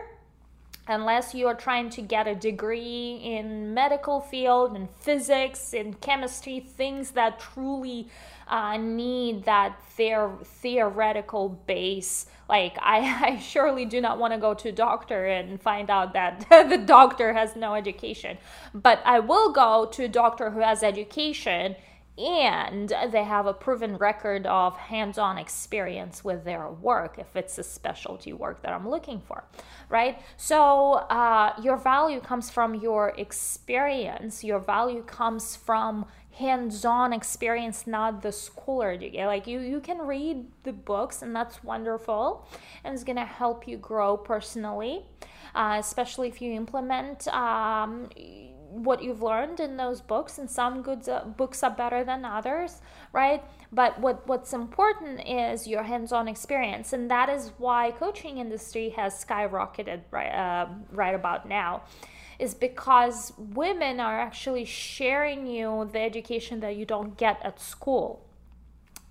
unless 0.88 1.34
you 1.34 1.48
are 1.48 1.56
trying 1.56 1.90
to 1.92 2.02
get 2.02 2.28
a 2.28 2.36
degree 2.36 3.20
in 3.24 3.74
medical 3.74 4.22
field 4.22 4.76
in 4.76 4.88
physics 5.00 5.74
in 5.74 5.94
chemistry 5.96 6.60
things 6.60 7.12
that 7.12 7.40
truly 7.40 8.08
uh, 8.48 8.78
need 8.78 9.44
that 9.44 9.80
their 9.98 10.32
theoretical 10.44 11.50
base. 11.68 12.28
Like 12.48 12.78
I, 12.82 13.34
I 13.34 13.40
surely 13.40 13.86
do 13.86 14.00
not 14.00 14.20
want 14.20 14.34
to 14.34 14.40
go 14.40 14.54
to 14.54 14.70
a 14.70 14.72
doctor 14.72 15.26
and 15.26 15.62
find 15.62 15.90
out 15.90 16.14
that 16.14 16.46
the 16.70 16.78
doctor 16.78 17.34
has 17.34 17.56
no 17.56 17.76
education. 17.76 18.38
But 18.74 19.02
i 19.06 19.20
will 19.20 19.52
go 19.52 19.86
to 19.92 20.06
a 20.06 20.08
doctor 20.08 20.52
who 20.52 20.62
has 20.62 20.84
education 20.84 21.76
and 22.18 22.94
they 23.12 23.24
have 23.24 23.46
a 23.46 23.54
proven 23.54 23.96
record 23.98 24.46
of 24.48 24.76
hands-on 24.78 25.38
experience 25.38 26.24
with 26.24 26.44
their 26.44 26.70
work 26.70 27.18
if 27.20 27.36
it's 27.36 27.58
a 27.58 27.64
specialty 27.64 28.34
work 28.34 28.62
that 28.62 28.74
i'm 28.74 28.88
looking 28.88 29.22
for 29.22 29.44
right? 29.90 30.20
So 30.36 30.94
uh, 30.94 31.54
your 31.62 31.78
value 31.78 32.20
comes 32.20 32.50
from 32.50 32.76
your 32.76 33.14
experience. 33.18 34.44
Your 34.44 34.60
value 34.60 35.04
comes 35.04 35.56
from 35.56 36.06
hands-on 36.32 37.14
experience 37.14 37.88
not 37.88 38.22
the 38.22 38.30
schooler 38.30 39.00
scholar 39.00 39.26
like 39.26 39.48
you 39.48 39.60
you 39.60 39.80
can 39.80 39.98
read 39.98 40.46
the 40.62 40.72
books 40.72 41.24
and 41.24 41.36
that's 41.36 41.64
wonderful 41.64 42.48
and 42.84 42.94
it's 42.94 43.04
to 43.18 43.26
help 43.26 43.68
you 43.68 43.76
grow 43.76 44.16
personally 44.16 45.04
uh, 45.56 45.78
especially 45.80 46.28
if 46.28 46.40
you 46.40 46.52
implement 46.52 47.28
um, 47.30 48.08
what 48.84 49.04
you've 49.04 49.22
learned 49.22 49.60
in 49.60 49.78
those 49.78 50.02
books 50.02 50.38
and 50.38 50.50
some 50.50 50.82
good 50.82 51.08
uh, 51.10 51.24
books 51.26 51.64
are 51.64 51.72
better 51.72 52.04
than 52.04 52.24
others 52.26 52.82
right 53.14 53.44
but 53.72 54.00
what 54.00 54.28
what's 54.28 54.54
important 54.54 55.20
is 55.28 55.68
your 55.68 55.84
hands-on 55.84 56.28
experience 56.28 56.94
and 56.94 57.10
that 57.10 57.30
is 57.30 57.52
why 57.58 57.92
coaching 57.92 58.38
industry 58.38 58.90
has 58.90 59.24
skyrocketed 59.24 60.02
right 60.12 60.32
uh, 60.32 60.68
right 60.92 61.16
about 61.16 61.48
now 61.48 61.82
is 62.40 62.54
because 62.54 63.34
women 63.38 64.00
are 64.00 64.20
actually 64.20 64.66
sharing 64.66 65.48
you 65.48 65.90
the 65.92 66.00
education 66.00 66.60
that 66.60 66.76
you 66.76 66.86
don't 66.86 67.18
get 67.18 67.40
at 67.44 67.60
school. 67.60 68.24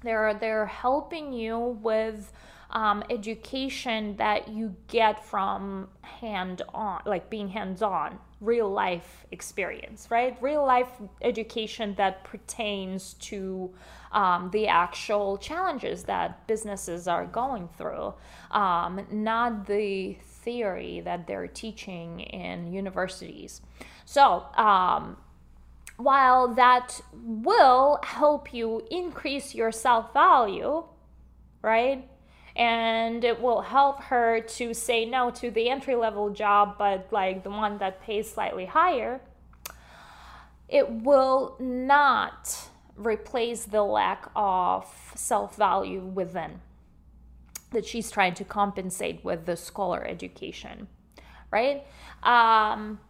They're 0.03 0.35
they're 0.35 0.67
helping 0.67 1.33
you 1.33 1.59
with 1.59 2.33
um, 2.77 3.03
education 3.09 4.17
that 4.17 4.49
you 4.49 4.77
get 4.89 5.25
from 5.25 5.89
hand 6.03 6.61
on, 6.75 7.01
like 7.07 7.31
being 7.31 7.49
hands 7.49 7.81
on, 7.81 8.19
real 8.43 8.69
life 8.71 9.25
experience, 9.33 10.09
right? 10.11 10.37
Real 10.43 10.63
life 10.63 10.91
education 11.23 11.95
that 11.95 12.23
pertains 12.25 13.15
to 13.15 13.73
um, 14.13 14.51
the 14.53 14.69
actual 14.69 15.39
challenges 15.39 16.03
that 16.03 16.47
businesses 16.47 17.09
are 17.09 17.25
going 17.25 17.67
through, 17.79 18.13
um, 18.51 19.07
not 19.11 19.67
the 19.67 20.19
theory 20.43 21.01
that 21.01 21.27
they're 21.27 21.47
teaching 21.47 22.21
in 22.21 22.71
universities. 22.71 23.63
So, 24.05 24.45
um, 24.55 25.17
while 25.97 26.49
that 26.57 27.01
will 27.15 28.01
help 28.03 28.53
you 28.53 28.87
increase 28.91 29.55
your 29.55 29.73
self 29.73 30.13
value, 30.13 30.85
right? 31.63 32.07
And 32.57 33.23
it 33.23 33.41
will 33.41 33.61
help 33.61 34.03
her 34.05 34.41
to 34.41 34.73
say 34.73 35.05
no 35.05 35.31
to 35.33 35.51
the 35.51 35.69
entry 35.69 35.95
level 35.95 36.31
job, 36.31 36.77
but 36.79 37.09
like 37.11 37.43
the 37.45 37.51
one 37.51 37.79
that 37.79 38.03
pays 38.03 38.31
slightly 38.31 38.65
higher. 38.65 39.21
It 40.69 40.91
will 40.91 41.57
not 41.61 42.69
replace 42.97 43.67
the 43.67 43.83
lack 43.83 44.31
of 44.35 44.87
self 45.15 45.57
value 45.57 46.01
within 46.01 46.61
that 47.73 47.85
she's 47.85 48.11
trying 48.11 48.35
to 48.35 48.45
compensate 48.45 49.25
with 49.25 49.45
the 49.45 49.57
scholar 49.57 50.05
education, 50.07 50.89
right? 51.51 51.85
Um, 52.23 53.01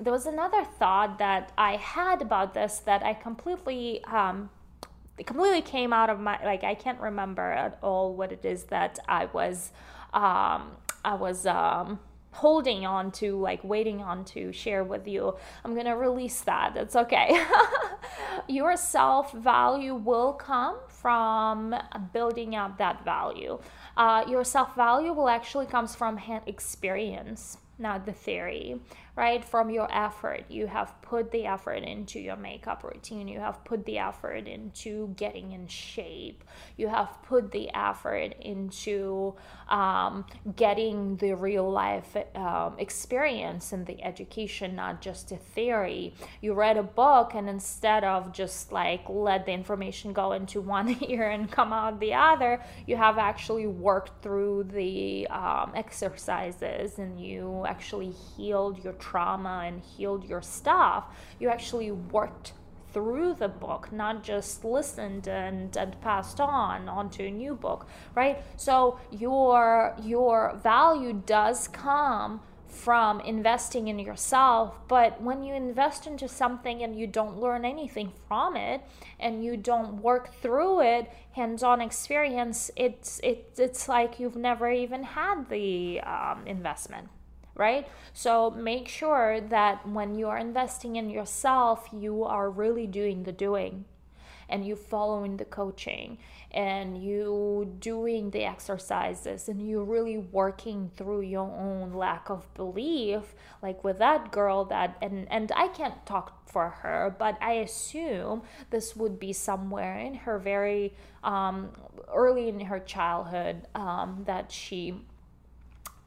there 0.00 0.12
was 0.12 0.26
another 0.26 0.64
thought 0.64 1.18
that 1.18 1.52
I 1.58 1.76
had 1.76 2.22
about 2.22 2.54
this 2.54 2.80
that 2.80 3.02
I 3.02 3.14
completely 3.14 4.02
um, 4.04 4.50
it 5.18 5.26
completely 5.26 5.62
came 5.62 5.92
out 5.92 6.10
of 6.10 6.20
my 6.20 6.38
like 6.44 6.64
I 6.64 6.74
can't 6.74 7.00
remember 7.00 7.50
at 7.50 7.78
all 7.82 8.14
what 8.14 8.32
it 8.32 8.44
is 8.44 8.64
that 8.64 8.98
I 9.08 9.26
was 9.26 9.72
um, 10.12 10.72
I 11.04 11.14
was 11.14 11.46
um, 11.46 11.98
holding 12.32 12.86
on 12.86 13.10
to 13.10 13.38
like 13.38 13.62
waiting 13.64 14.00
on 14.00 14.24
to 14.24 14.52
share 14.52 14.84
with 14.84 15.08
you. 15.08 15.36
I'm 15.64 15.74
gonna 15.74 15.96
release 15.96 16.40
that. 16.42 16.76
It's 16.76 16.96
okay. 16.96 17.44
Your 18.48 18.76
self 18.76 19.32
value 19.32 19.94
will 19.94 20.32
come 20.32 20.76
from 20.88 21.74
building 22.12 22.54
up 22.54 22.78
that 22.78 23.04
value. 23.04 23.58
Uh, 23.96 24.24
your 24.28 24.44
self 24.44 24.74
value 24.74 25.12
will 25.12 25.28
actually 25.28 25.66
comes 25.66 25.94
from 25.94 26.18
experience 26.46 27.58
not 27.78 28.06
the 28.06 28.12
theory 28.12 28.80
right 29.18 29.44
from 29.44 29.68
your 29.68 29.88
effort. 29.90 30.44
You 30.48 30.68
have 30.68 30.94
put 31.02 31.32
the 31.32 31.44
effort 31.46 31.82
into 31.82 32.20
your 32.20 32.36
makeup 32.36 32.84
routine. 32.84 33.26
You 33.26 33.40
have 33.40 33.64
put 33.64 33.84
the 33.84 33.98
effort 33.98 34.46
into 34.46 35.08
getting 35.16 35.50
in 35.50 35.66
shape. 35.66 36.44
You 36.76 36.86
have 36.86 37.18
put 37.24 37.50
the 37.50 37.68
effort 37.74 38.36
into 38.40 39.34
um, 39.68 40.24
getting 40.54 41.16
the 41.16 41.34
real 41.34 41.68
life 41.68 42.16
um, 42.36 42.76
experience 42.78 43.72
and 43.72 43.84
the 43.86 44.02
education 44.04 44.76
not 44.76 45.02
just 45.02 45.32
a 45.32 45.36
theory. 45.36 46.14
You 46.40 46.54
read 46.54 46.76
a 46.76 46.84
book 46.84 47.32
and 47.34 47.48
instead 47.48 48.04
of 48.04 48.32
just 48.32 48.70
like 48.70 49.02
let 49.08 49.46
the 49.46 49.52
information 49.52 50.12
go 50.12 50.30
into 50.30 50.60
one 50.78 50.96
ear 51.02 51.28
and 51.28 51.50
come 51.50 51.72
out 51.72 51.98
the 51.98 52.14
other 52.14 52.62
you 52.86 52.96
have 52.96 53.18
actually 53.18 53.66
worked 53.66 54.22
through 54.22 54.64
the 54.72 55.26
um, 55.28 55.72
exercises 55.74 56.98
and 56.98 57.20
you 57.20 57.64
actually 57.66 58.10
healed 58.10 58.82
your 58.84 58.92
trauma 59.08 59.64
and 59.66 59.80
healed 59.82 60.24
your 60.24 60.42
stuff, 60.42 61.04
you 61.38 61.48
actually 61.48 61.90
worked 61.90 62.52
through 62.92 63.34
the 63.34 63.48
book, 63.48 63.92
not 63.92 64.22
just 64.22 64.64
listened 64.64 65.28
and, 65.28 65.76
and 65.76 66.00
passed 66.00 66.40
on 66.40 66.88
onto 66.88 67.22
a 67.22 67.30
new 67.30 67.54
book, 67.54 67.86
right? 68.14 68.42
So 68.56 68.98
your 69.10 69.94
your 70.02 70.58
value 70.62 71.22
does 71.26 71.68
come 71.68 72.40
from 72.66 73.20
investing 73.20 73.88
in 73.88 73.98
yourself 73.98 74.78
but 74.88 75.20
when 75.22 75.42
you 75.42 75.54
invest 75.54 76.06
into 76.06 76.28
something 76.28 76.82
and 76.82 76.94
you 77.00 77.06
don't 77.06 77.40
learn 77.40 77.64
anything 77.64 78.12
from 78.28 78.56
it 78.56 78.82
and 79.18 79.42
you 79.42 79.56
don't 79.56 80.02
work 80.02 80.34
through 80.42 80.82
it 80.82 81.10
hands-on 81.32 81.80
experience 81.80 82.70
it's 82.76 83.20
it, 83.24 83.50
it's 83.56 83.88
like 83.88 84.20
you've 84.20 84.36
never 84.36 84.70
even 84.70 85.02
had 85.02 85.48
the 85.48 85.98
um, 86.02 86.46
investment 86.46 87.08
right? 87.58 87.86
So 88.14 88.50
make 88.50 88.88
sure 88.88 89.40
that 89.40 89.86
when 89.86 90.14
you 90.14 90.28
are 90.28 90.38
investing 90.38 90.96
in 90.96 91.10
yourself, 91.10 91.88
you 91.92 92.24
are 92.24 92.48
really 92.48 92.86
doing 92.86 93.24
the 93.24 93.32
doing 93.32 93.84
and 94.48 94.64
you 94.64 94.74
following 94.74 95.36
the 95.36 95.44
coaching 95.44 96.18
and 96.50 97.02
you 97.02 97.74
doing 97.80 98.30
the 98.30 98.44
exercises 98.44 99.48
and 99.48 99.60
you 99.68 99.82
really 99.82 100.16
working 100.16 100.90
through 100.96 101.20
your 101.20 101.50
own 101.50 101.92
lack 101.92 102.30
of 102.30 102.52
belief 102.54 103.34
like 103.62 103.84
with 103.84 103.98
that 103.98 104.32
girl 104.32 104.64
that 104.64 104.96
and 105.02 105.30
and 105.30 105.52
I 105.54 105.68
can't 105.68 106.06
talk 106.06 106.48
for 106.50 106.70
her 106.70 107.14
but 107.18 107.36
I 107.42 107.54
assume 107.54 108.42
this 108.70 108.96
would 108.96 109.20
be 109.20 109.34
somewhere 109.34 109.98
in 109.98 110.14
her 110.14 110.38
very 110.38 110.94
um, 111.22 111.70
early 112.10 112.48
in 112.48 112.60
her 112.60 112.80
childhood 112.80 113.66
um, 113.74 114.22
that 114.26 114.50
she 114.50 114.94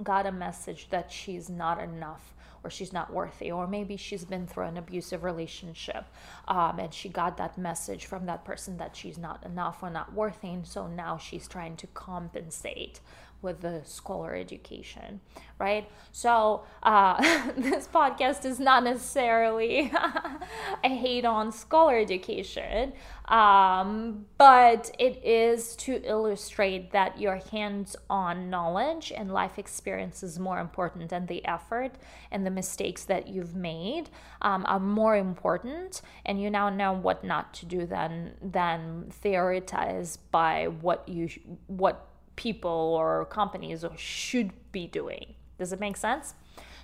got 0.04 0.26
a 0.26 0.32
message 0.32 0.90
that 0.90 1.12
she's 1.12 1.50
not 1.50 1.82
enough 1.82 2.34
or 2.64 2.70
she's 2.70 2.94
not 2.94 3.12
worthy, 3.12 3.52
or 3.52 3.66
maybe 3.66 3.98
she's 3.98 4.24
been 4.24 4.46
through 4.46 4.66
an 4.66 4.78
abusive 4.78 5.24
relationship 5.24 6.06
um, 6.48 6.78
and 6.80 6.94
she 6.94 7.10
got 7.10 7.38
that 7.38 7.58
message 7.58 8.06
from 8.06 8.28
that 8.28 8.46
person 8.46 8.78
that 8.78 8.96
she's 8.96 9.18
not 9.18 9.44
enough 9.44 9.82
or 9.82 9.90
not 9.90 10.14
worthy, 10.14 10.50
and 10.50 10.68
so 10.68 10.86
now 10.88 11.18
she's 11.18 11.48
trying 11.48 11.76
to 11.76 11.88
compensate 11.88 13.00
with 13.42 13.62
the 13.62 13.82
scholar 13.84 14.36
education, 14.36 15.20
right? 15.60 15.90
So 16.12 16.64
uh, 16.84 17.52
this 17.58 17.88
podcast 17.88 18.46
is 18.46 18.60
not 18.60 18.84
necessarily 18.84 19.92
a 20.84 20.90
hate 20.90 21.26
on 21.26 21.52
scholar 21.52 21.98
education, 21.98 22.94
um, 23.28 24.26
but 24.38 24.92
it 25.00 25.24
is 25.24 25.76
to 25.78 26.02
illustrate 26.04 26.92
that 26.92 27.20
your 27.20 27.38
hands-on 27.52 28.50
knowledge 28.50 29.12
and 29.16 29.32
life 29.32 29.58
experience 29.58 30.24
is 30.24 30.40
more 30.40 30.60
important, 30.60 31.10
than 31.10 31.26
the 31.28 31.46
effort 31.46 31.94
and 32.32 32.46
the 32.46 32.52
mistakes 32.52 33.06
that 33.06 33.28
you've 33.28 33.56
made 33.56 34.10
um, 34.42 34.66
are 34.68 34.80
more 34.80 35.16
important, 35.16 36.02
and 36.26 36.42
you 36.42 36.50
now 36.50 36.70
know 36.70 36.94
what 36.94 37.24
not 37.24 37.54
to 37.54 37.66
do 37.66 37.86
than 37.86 38.34
than 38.42 39.06
theorize 39.10 40.18
by 40.32 40.68
what 40.68 41.08
you 41.08 41.30
what 41.68 42.11
people 42.42 42.96
or 43.00 43.26
companies 43.26 43.86
should 43.98 44.52
be 44.72 44.88
doing. 44.88 45.36
Does 45.60 45.72
it 45.72 45.80
make 45.80 45.96
sense? 45.96 46.34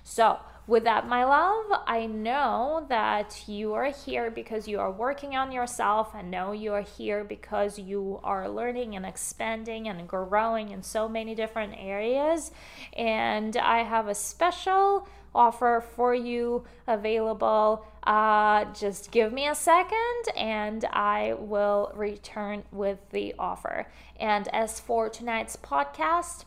So, 0.04 0.38
with 0.68 0.84
that, 0.84 1.08
my 1.08 1.24
love, 1.24 1.82
I 1.86 2.04
know 2.04 2.84
that 2.90 3.44
you 3.48 3.72
are 3.72 3.90
here 3.90 4.30
because 4.30 4.68
you 4.68 4.78
are 4.80 4.92
working 4.92 5.34
on 5.34 5.50
yourself. 5.50 6.14
I 6.14 6.20
know 6.20 6.52
you 6.52 6.74
are 6.74 6.82
here 6.82 7.24
because 7.24 7.78
you 7.78 8.20
are 8.22 8.50
learning 8.50 8.94
and 8.94 9.06
expanding 9.06 9.88
and 9.88 10.06
growing 10.06 10.68
in 10.68 10.82
so 10.82 11.08
many 11.08 11.34
different 11.34 11.72
areas. 11.78 12.50
And 12.94 13.56
I 13.56 13.78
have 13.78 14.08
a 14.08 14.14
special 14.14 15.08
offer 15.34 15.82
for 15.96 16.14
you 16.14 16.64
available. 16.86 17.86
Uh, 18.02 18.66
just 18.74 19.10
give 19.10 19.32
me 19.32 19.48
a 19.48 19.54
second 19.54 20.36
and 20.36 20.84
I 20.92 21.34
will 21.38 21.92
return 21.94 22.64
with 22.70 22.98
the 23.10 23.34
offer. 23.38 23.86
And 24.20 24.48
as 24.48 24.80
for 24.80 25.08
tonight's 25.08 25.56
podcast, 25.56 26.44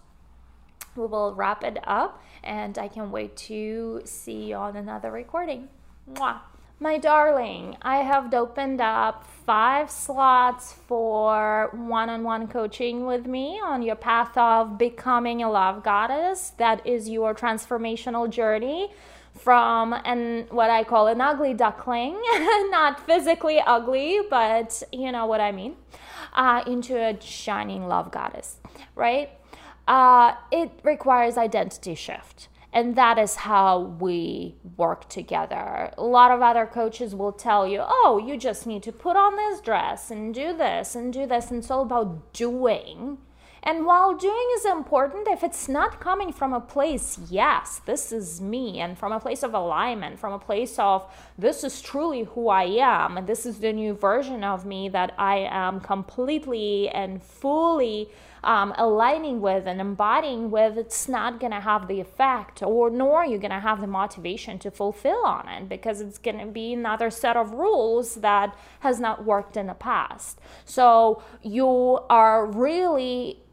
we 0.96 1.06
will 1.06 1.34
wrap 1.34 1.64
it 1.64 1.78
up 1.86 2.22
and 2.44 2.78
I 2.78 2.88
can 2.88 3.12
wait 3.12 3.36
to 3.48 4.02
see 4.06 4.50
you 4.50 4.56
on 4.56 4.76
another 4.76 5.12
recording. 5.12 5.70
Mwah. 6.14 6.40
My 6.80 6.98
darling, 6.98 7.78
I 7.84 7.98
have 7.98 8.34
opened 8.34 8.82
up 8.82 9.24
five 9.46 9.92
slots 9.92 10.74
for 10.74 11.70
one 11.74 12.10
on 12.10 12.24
one 12.24 12.48
coaching 12.48 13.06
with 13.06 13.28
me 13.28 13.62
on 13.64 13.84
your 13.84 13.96
path 13.96 14.36
of 14.36 14.80
becoming 14.80 15.44
a 15.44 15.52
love 15.52 15.84
goddess. 15.84 16.54
That 16.58 16.88
is 16.88 17.08
your 17.08 17.36
transformational 17.36 18.28
journey 18.28 18.92
from 19.38 19.94
an 19.94 20.48
what 20.50 20.72
I 20.72 20.84
call 20.84 21.06
an 21.06 21.22
ugly 21.22 21.54
duckling, 21.54 22.14
not 22.72 23.00
physically 23.06 23.60
ugly, 23.60 24.22
but 24.28 24.82
you 24.92 25.12
know 25.12 25.28
what 25.28 25.40
I 25.40 25.52
mean, 25.52 25.76
uh, 26.34 26.64
into 26.66 26.98
a 26.98 27.20
shining 27.22 27.88
love 27.88 28.12
goddess, 28.12 28.58
right? 28.96 29.30
Uh, 29.92 30.36
it 30.52 30.72
requires 30.84 31.36
identity 31.36 31.96
shift 31.96 32.48
and 32.72 32.96
that 32.96 33.18
is 33.18 33.36
how 33.36 33.80
we 34.00 34.56
work 34.78 35.10
together. 35.10 35.92
A 35.98 36.04
lot 36.04 36.32
of 36.32 36.42
other 36.42 36.66
coaches 36.66 37.14
will 37.14 37.34
tell 37.34 37.68
you, 37.68 37.84
oh, 37.86 38.24
you 38.26 38.38
just 38.38 38.66
need 38.66 38.84
to 38.84 38.94
put 38.94 39.18
on 39.18 39.36
this 39.36 39.60
dress 39.60 40.10
and 40.10 40.34
do 40.34 40.56
this 40.56 40.96
and 40.96 41.12
do 41.12 41.26
this. 41.26 41.52
And 41.52 41.60
it's 41.60 41.70
all 41.70 41.82
about 41.82 42.32
doing. 42.32 43.18
And 43.64 43.86
while 43.86 44.16
doing 44.16 44.48
is 44.56 44.66
important, 44.66 45.28
if 45.28 45.44
it's 45.44 45.68
not 45.68 46.00
coming 46.00 46.32
from 46.32 46.54
a 46.54 46.62
place, 46.62 47.20
yes, 47.30 47.82
this 47.86 48.12
is 48.12 48.42
me, 48.42 48.80
and 48.80 48.98
from 48.98 49.12
a 49.12 49.20
place 49.20 49.44
of 49.44 49.54
alignment, 49.54 50.18
from 50.18 50.34
a 50.34 50.40
place 50.40 50.80
of 50.80 51.06
this 51.38 51.64
is 51.64 51.80
truly 51.80 52.24
who 52.24 52.50
I 52.50 52.64
am, 52.64 53.18
and 53.18 53.28
this 53.28 53.46
is 53.46 53.60
the 53.60 53.72
new 53.72 53.94
version 53.94 54.44
of 54.44 54.66
me 54.66 54.90
that 54.90 55.14
I 55.20 55.48
am 55.52 55.80
completely 55.80 56.90
and 56.90 57.22
fully 57.22 58.10
um, 58.44 58.74
aligning 58.78 59.42
with 59.42 59.68
and 59.68 59.80
embodying 59.80 60.52
with, 60.52 60.78
it's 60.78 61.08
not 61.08 61.40
going 61.40 61.52
to 61.52 61.60
have 61.60 61.88
the 61.88 62.00
effect, 62.00 62.64
or 62.64 62.90
nor 62.90 63.26
you're 63.26 63.40
going 63.40 63.52
to 63.52 63.60
have 63.60 63.82
the 63.82 63.88
motivation 63.88 64.58
to 64.60 64.72
fulfill 64.72 65.26
on 65.26 65.48
it 65.48 65.70
because 65.70 66.02
it's 66.02 66.18
going 66.18 66.40
to 66.40 66.48
be 66.48 66.74
another 66.74 67.10
set 67.10 67.38
of 67.38 67.52
rules 67.52 68.16
that 68.16 68.56
has 68.80 69.00
not 69.00 69.26
worked 69.26 69.58
in 69.58 69.68
the 69.68 69.74
past. 69.74 70.40
So 70.66 71.22
you 71.42 72.00
are 72.10 72.46
really 72.46 73.44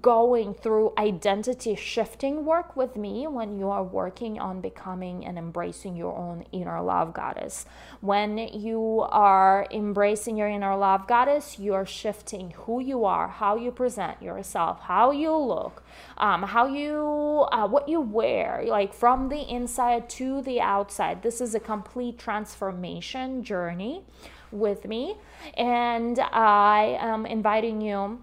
going 0.00 0.54
through 0.54 0.92
identity 0.96 1.74
shifting 1.74 2.44
work 2.44 2.76
with 2.76 2.96
me 2.96 3.26
when 3.26 3.58
you 3.58 3.68
are 3.68 3.82
working 3.82 4.38
on 4.38 4.60
becoming 4.60 5.24
and 5.26 5.36
embracing 5.36 5.96
your 5.96 6.16
own 6.16 6.44
inner 6.52 6.80
love 6.80 7.12
goddess. 7.12 7.66
When 8.00 8.38
you 8.38 9.04
are 9.10 9.66
embracing 9.72 10.36
your 10.36 10.48
inner 10.48 10.76
love 10.76 11.08
goddess, 11.08 11.58
you're 11.58 11.86
shifting 11.86 12.52
who 12.52 12.80
you 12.80 13.04
are, 13.04 13.26
how 13.26 13.56
you 13.56 13.72
present 13.72 14.22
yourself, 14.22 14.82
how 14.82 15.10
you 15.10 15.36
look, 15.36 15.82
um, 16.16 16.44
how 16.44 16.66
you, 16.66 17.46
uh, 17.50 17.66
what 17.66 17.88
you 17.88 18.00
wear, 18.00 18.64
like 18.66 18.94
from 18.94 19.28
the 19.30 19.42
inside 19.42 20.08
to 20.10 20.42
the 20.42 20.60
outside. 20.60 21.22
This 21.22 21.40
is 21.40 21.54
a 21.54 21.60
complete 21.60 22.18
transformation 22.18 23.42
journey 23.42 24.04
with 24.52 24.86
me, 24.86 25.16
and 25.56 26.20
I 26.20 26.98
am 27.00 27.26
inviting 27.26 27.80
you 27.80 28.22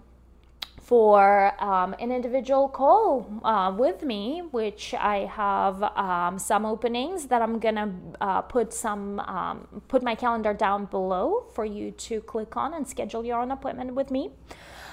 for 0.90 1.54
um, 1.62 1.94
an 2.00 2.10
individual 2.10 2.68
call 2.68 3.24
uh, 3.44 3.72
with 3.78 4.02
me, 4.02 4.42
which 4.50 4.92
I 4.92 5.18
have 5.26 5.80
um, 5.84 6.36
some 6.36 6.66
openings 6.66 7.28
that 7.28 7.40
I'm 7.40 7.60
gonna 7.60 7.94
uh, 8.20 8.42
put 8.42 8.72
some 8.72 9.20
um, 9.20 9.82
put 9.86 10.02
my 10.02 10.16
calendar 10.16 10.52
down 10.52 10.86
below 10.86 11.46
for 11.54 11.64
you 11.64 11.92
to 11.92 12.20
click 12.22 12.56
on 12.56 12.74
and 12.74 12.88
schedule 12.88 13.24
your 13.24 13.38
own 13.38 13.52
appointment 13.52 13.94
with 13.94 14.10
me. 14.10 14.32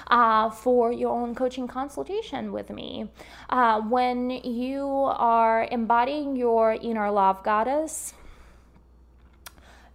Uh, 0.06 0.48
for 0.48 0.90
your 0.90 1.12
own 1.12 1.34
coaching 1.34 1.68
consultation 1.68 2.50
with 2.50 2.70
me. 2.70 3.10
Uh, 3.50 3.78
when 3.82 4.30
you 4.30 4.86
are 4.86 5.68
embodying 5.70 6.34
your 6.34 6.72
inner 6.80 7.10
love 7.10 7.42
goddess, 7.42 8.14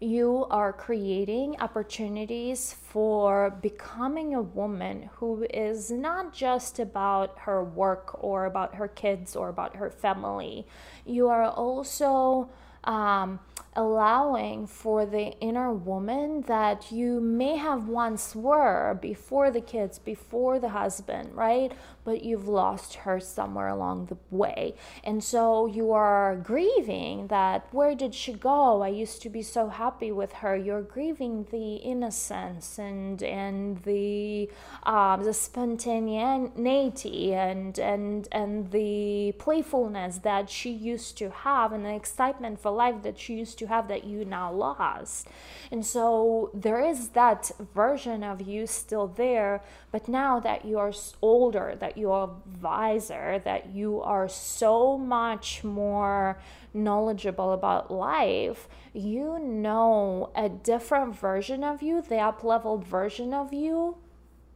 you 0.03 0.45
are 0.49 0.73
creating 0.73 1.55
opportunities 1.59 2.73
for 2.73 3.49
becoming 3.61 4.35
a 4.35 4.41
woman 4.41 5.09
who 5.15 5.45
is 5.53 5.89
not 5.89 6.33
just 6.33 6.79
about 6.79 7.39
her 7.39 7.63
work 7.63 8.23
or 8.23 8.45
about 8.45 8.75
her 8.75 8.87
kids 8.87 9.35
or 9.35 9.49
about 9.49 9.75
her 9.77 9.89
family. 9.89 10.67
You 11.05 11.29
are 11.29 11.45
also 11.45 12.49
um, 12.83 13.39
allowing 13.75 14.67
for 14.67 15.05
the 15.05 15.31
inner 15.39 15.73
woman 15.73 16.41
that 16.47 16.91
you 16.91 17.19
may 17.19 17.57
have 17.57 17.87
once 17.87 18.35
were 18.35 18.97
before 19.01 19.51
the 19.51 19.61
kids, 19.61 19.99
before 19.99 20.59
the 20.59 20.69
husband, 20.69 21.33
right? 21.33 21.71
But 22.03 22.23
you've 22.23 22.47
lost 22.47 22.95
her 22.95 23.19
somewhere 23.19 23.67
along 23.67 24.07
the 24.07 24.17
way. 24.29 24.75
And 25.03 25.23
so 25.23 25.65
you 25.65 25.91
are 25.91 26.35
grieving 26.35 27.27
that 27.27 27.67
where 27.71 27.95
did 27.95 28.13
she 28.13 28.33
go? 28.33 28.81
I 28.81 28.89
used 28.89 29.21
to 29.23 29.29
be 29.29 29.41
so 29.41 29.69
happy 29.69 30.11
with 30.11 30.33
her. 30.33 30.55
You're 30.55 30.81
grieving 30.81 31.47
the 31.51 31.75
innocence 31.75 32.77
and 32.77 33.21
and 33.23 33.81
the 33.83 34.49
um, 34.83 35.23
the 35.23 35.33
spontaneity 35.33 37.33
and 37.33 37.77
and 37.79 38.27
and 38.31 38.71
the 38.71 39.33
playfulness 39.37 40.19
that 40.19 40.49
she 40.49 40.71
used 40.71 41.17
to 41.17 41.29
have 41.29 41.71
and 41.71 41.85
the 41.85 41.93
excitement 41.93 42.59
for 42.59 42.71
life 42.71 43.03
that 43.03 43.19
she 43.19 43.35
used 43.35 43.57
to 43.59 43.62
have 43.67 43.87
that 43.87 44.03
you 44.03 44.25
now 44.25 44.51
lost. 44.51 45.27
And 45.71 45.85
so 45.85 46.51
there 46.53 46.79
is 46.79 47.09
that 47.09 47.51
version 47.73 48.23
of 48.23 48.41
you 48.41 48.67
still 48.67 49.07
there, 49.07 49.63
but 49.91 50.07
now 50.07 50.39
that 50.39 50.65
you 50.65 50.79
are 50.79 50.93
older, 51.21 51.75
that 51.79 51.97
you 51.97 52.11
are 52.11 52.29
wiser, 52.61 53.39
that 53.43 53.69
you 53.69 54.01
are 54.01 54.27
so 54.27 54.97
much 54.97 55.63
more 55.63 56.39
knowledgeable 56.73 57.51
about 57.51 57.91
life, 57.91 58.67
you 58.93 59.39
know 59.39 60.31
a 60.35 60.49
different 60.49 61.15
version 61.15 61.63
of 61.63 61.81
you, 61.81 62.01
the 62.01 62.17
up 62.17 62.43
leveled 62.43 62.85
version 62.85 63.33
of 63.33 63.53
you 63.53 63.97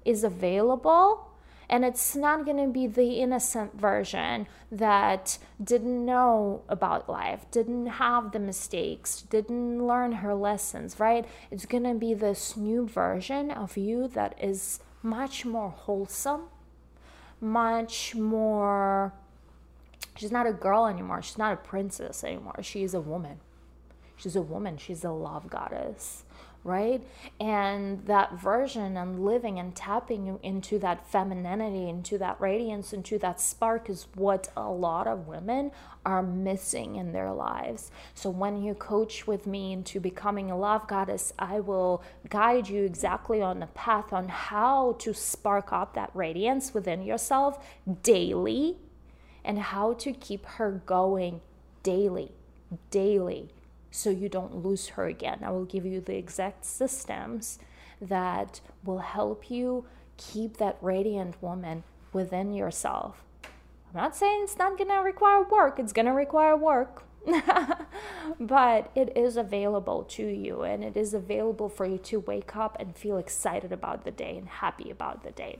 is 0.05 0.23
available 0.23 1.26
and 1.69 1.83
it's 1.83 2.15
not 2.15 2.45
going 2.45 2.57
to 2.57 2.71
be 2.71 2.87
the 2.87 3.19
innocent 3.19 3.79
version 3.79 4.47
that 4.71 5.37
didn't 5.61 6.05
know 6.05 6.61
about 6.69 7.09
life, 7.09 7.45
didn't 7.51 7.87
have 7.87 8.31
the 8.31 8.39
mistakes, 8.39 9.21
didn't 9.23 9.85
learn 9.85 10.13
her 10.13 10.33
lessons, 10.33 10.99
right? 10.99 11.25
It's 11.51 11.65
going 11.65 11.83
to 11.83 11.93
be 11.93 12.13
this 12.13 12.55
new 12.55 12.87
version 12.87 13.51
of 13.51 13.75
you 13.75 14.07
that 14.09 14.37
is 14.41 14.79
much 15.03 15.45
more 15.45 15.69
wholesome, 15.69 16.43
much 17.41 18.15
more. 18.15 19.13
She's 20.15 20.31
not 20.31 20.47
a 20.47 20.53
girl 20.53 20.87
anymore. 20.87 21.21
She's 21.21 21.37
not 21.37 21.53
a 21.53 21.57
princess 21.57 22.23
anymore. 22.23 22.59
She 22.61 22.83
is 22.83 22.93
a 22.93 23.01
woman. 23.01 23.39
She's 24.15 24.35
a 24.35 24.41
woman. 24.41 24.77
She's 24.77 25.03
a 25.03 25.11
love 25.11 25.49
goddess 25.49 26.23
right? 26.67 27.01
And 27.39 28.05
that 28.05 28.33
version 28.33 28.97
and 28.97 29.23
living 29.23 29.57
and 29.57 29.73
tapping 29.73 30.37
into 30.43 30.77
that 30.79 31.07
femininity, 31.09 31.87
into 31.87 32.17
that 32.17 32.39
radiance, 32.41 32.91
into 32.91 33.17
that 33.19 33.39
spark 33.39 33.89
is 33.89 34.07
what 34.15 34.49
a 34.57 34.69
lot 34.69 35.07
of 35.07 35.27
women 35.27 35.71
are 36.05 36.21
missing 36.21 36.97
in 36.97 37.13
their 37.13 37.31
lives. 37.31 37.89
So 38.13 38.29
when 38.29 38.61
you 38.61 38.73
coach 38.73 39.25
with 39.25 39.47
me 39.47 39.71
into 39.71 40.01
becoming 40.01 40.51
a 40.51 40.57
love 40.57 40.87
goddess, 40.87 41.33
I 41.39 41.61
will 41.61 42.03
guide 42.29 42.67
you 42.67 42.83
exactly 42.83 43.41
on 43.41 43.59
the 43.59 43.67
path 43.67 44.11
on 44.11 44.27
how 44.27 44.97
to 44.99 45.13
spark 45.13 45.71
up 45.71 45.93
that 45.93 46.11
radiance 46.13 46.73
within 46.73 47.01
yourself 47.01 47.65
daily 48.03 48.75
and 49.45 49.57
how 49.57 49.93
to 49.93 50.11
keep 50.11 50.45
her 50.45 50.81
going 50.85 51.39
daily, 51.81 52.33
daily 52.91 53.53
so 53.97 54.11
you 54.11 54.29
don't 54.29 54.63
lose 54.63 54.89
her 54.89 55.05
again. 55.05 55.39
I 55.43 55.49
will 55.49 55.65
give 55.65 55.85
you 55.85 55.99
the 55.99 56.15
exact 56.15 56.65
systems 56.65 57.57
that 57.99 58.61
will 58.83 58.99
help 58.99 59.49
you 59.49 59.85
keep 60.17 60.57
that 60.57 60.77
radiant 60.81 61.41
woman 61.41 61.83
within 62.13 62.53
yourself. 62.53 63.23
I'm 63.43 64.01
not 64.01 64.15
saying 64.15 64.41
it's 64.43 64.57
not 64.57 64.77
going 64.77 64.89
to 64.89 64.97
require 64.97 65.43
work, 65.43 65.79
it's 65.79 65.93
going 65.93 66.05
to 66.05 66.11
require 66.11 66.55
work. 66.55 67.03
but 68.39 68.89
it 68.95 69.11
is 69.17 69.35
available 69.35 70.03
to 70.03 70.25
you 70.25 70.61
and 70.61 70.81
it 70.81 70.95
is 70.95 71.13
available 71.13 71.67
for 71.67 71.85
you 71.85 71.97
to 71.97 72.21
wake 72.21 72.55
up 72.55 72.77
and 72.79 72.95
feel 72.95 73.17
excited 73.17 73.73
about 73.73 74.05
the 74.05 74.11
day 74.11 74.37
and 74.37 74.47
happy 74.47 74.89
about 74.89 75.23
the 75.23 75.31
day 75.31 75.59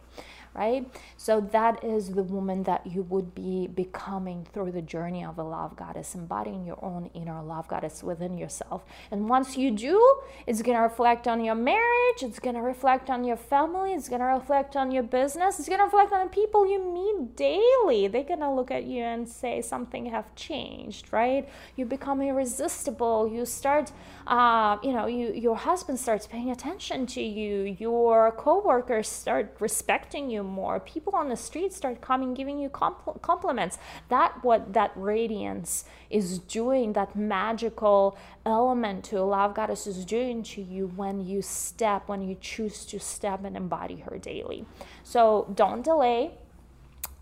right? 0.54 0.90
So 1.18 1.42
that 1.52 1.84
is 1.84 2.12
the 2.12 2.24
woman 2.24 2.64
that 2.64 2.86
you 2.88 3.04
would 3.04 3.36
be 3.36 3.68
becoming 3.68 4.48
through 4.54 4.72
the 4.72 4.82
journey 4.82 5.24
of 5.24 5.38
a 5.38 5.44
love 5.44 5.76
goddess, 5.76 6.16
embodying 6.16 6.66
your 6.66 6.84
own 6.84 7.10
inner 7.14 7.42
love 7.44 7.68
goddess 7.68 8.04
within 8.04 8.38
yourself. 8.38 8.84
And 9.12 9.30
once 9.30 9.58
you 9.58 9.72
do, 9.72 10.22
it's 10.46 10.62
going 10.62 10.78
to 10.78 10.84
reflect 10.84 11.28
on 11.28 11.44
your 11.44 11.56
marriage, 11.56 12.22
it's 12.22 12.40
going 12.40 12.56
to 12.56 12.62
reflect 12.62 13.10
on 13.10 13.24
your 13.24 13.38
family, 13.38 13.94
it's 13.94 14.10
going 14.10 14.22
to 14.22 14.28
reflect 14.28 14.76
on 14.76 14.92
your 14.92 15.04
business, 15.04 15.60
it's 15.60 15.68
going 15.68 15.80
to 15.80 15.86
reflect 15.86 16.12
on 16.12 16.28
the 16.28 16.34
people 16.34 16.70
you 16.70 16.84
meet 16.84 17.36
daily. 17.36 18.08
They're 18.08 18.24
going 18.24 18.40
to 18.40 18.52
look 18.52 18.72
at 18.72 18.86
you 18.86 19.04
and 19.04 19.28
say 19.28 19.62
something 19.62 20.08
have 20.08 20.34
changed, 20.36 21.12
right? 21.12 21.48
You 21.76 21.86
become 21.86 22.22
irresistible. 22.22 23.28
You 23.32 23.46
start, 23.46 23.92
uh, 24.26 24.78
you 24.84 24.94
know, 24.94 25.08
you 25.08 25.34
your 25.34 25.56
husband 25.56 26.00
starts 26.00 26.28
paying 26.28 26.50
attention 26.52 27.06
to 27.08 27.22
you. 27.22 27.76
Your 27.80 28.32
coworkers 28.32 29.08
start 29.08 29.56
respecting 29.60 30.30
you 30.30 30.37
more. 30.44 30.80
People 30.80 31.16
on 31.16 31.30
the 31.30 31.36
street 31.36 31.74
start 31.74 32.02
coming 32.02 32.34
giving 32.34 32.60
you 32.60 32.70
compl- 32.70 33.22
compliments. 33.22 33.78
That 34.10 34.44
what 34.44 34.74
that 34.74 34.92
radiance 34.96 35.86
is 36.10 36.40
doing 36.40 36.94
that 36.94 37.16
magical 37.16 38.18
element 38.46 39.04
to 39.06 39.22
love 39.22 39.56
goddess 39.56 39.88
is 39.88 40.06
doing 40.06 40.44
to 40.44 40.62
you 40.62 40.88
when 40.88 41.26
you 41.26 41.42
step 41.42 42.08
when 42.08 42.22
you 42.22 42.38
choose 42.40 42.86
to 42.86 43.00
step 43.00 43.44
and 43.44 43.58
embody 43.58 43.98
her 43.98 44.18
daily. 44.18 44.66
So 45.04 45.52
don't 45.56 45.84
delay 45.84 46.32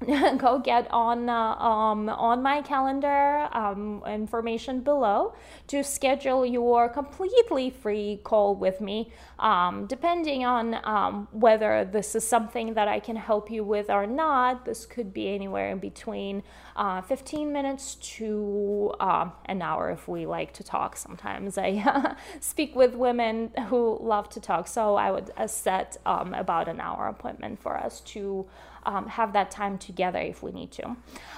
go 0.38 0.60
get 0.60 0.88
on 0.92 1.30
uh, 1.30 1.56
um, 1.56 2.10
on 2.10 2.42
my 2.42 2.62
calendar 2.62 3.48
um, 3.54 4.04
information 4.08 4.82
below 4.82 5.34
to 5.68 5.84
schedule 5.84 6.46
your 6.46 6.90
completely 6.90 7.70
free 7.70 8.20
call 8.24 8.56
with 8.56 8.82
me 8.82 9.12
um, 9.40 9.86
depending 9.88 10.46
on 10.46 10.76
um, 10.84 11.28
whether 11.32 11.86
this 11.86 12.16
is 12.16 12.26
something 12.26 12.74
that 12.74 12.88
i 12.88 13.00
can 13.00 13.16
help 13.16 13.50
you 13.52 13.64
with 13.64 13.90
or 13.90 14.06
not. 14.06 14.66
This 14.66 14.86
could 14.86 15.14
be 15.14 15.30
anywhere 15.30 15.72
in 15.72 15.80
between 15.80 16.44
uh, 16.76 17.02
15 17.02 17.52
minutes 17.52 17.96
to 18.18 18.94
uh, 19.00 19.30
an 19.46 19.62
hour 19.62 19.92
if 19.92 20.08
we 20.08 20.26
like 20.26 20.54
to 20.54 20.64
talk 20.64 20.98
sometimes. 20.98 21.58
I 21.66 22.16
speak 22.40 22.76
with 22.76 22.96
women 22.96 23.52
who 23.70 23.98
love 24.02 24.30
to 24.30 24.40
talk 24.40 24.68
so 24.68 24.96
i 24.96 25.12
would 25.12 25.32
uh, 25.38 25.48
set 25.48 25.98
um, 26.06 26.34
about 26.34 26.68
an 26.68 26.80
hour 26.80 27.08
appointment 27.08 27.62
for 27.62 27.78
us 27.78 28.02
to 28.02 28.46
um, 28.86 29.08
have 29.08 29.34
that 29.34 29.52
time 29.52 29.78
together 29.78 30.20
if 30.20 30.42
we 30.44 30.52
need 30.52 30.72
to. 30.74 30.96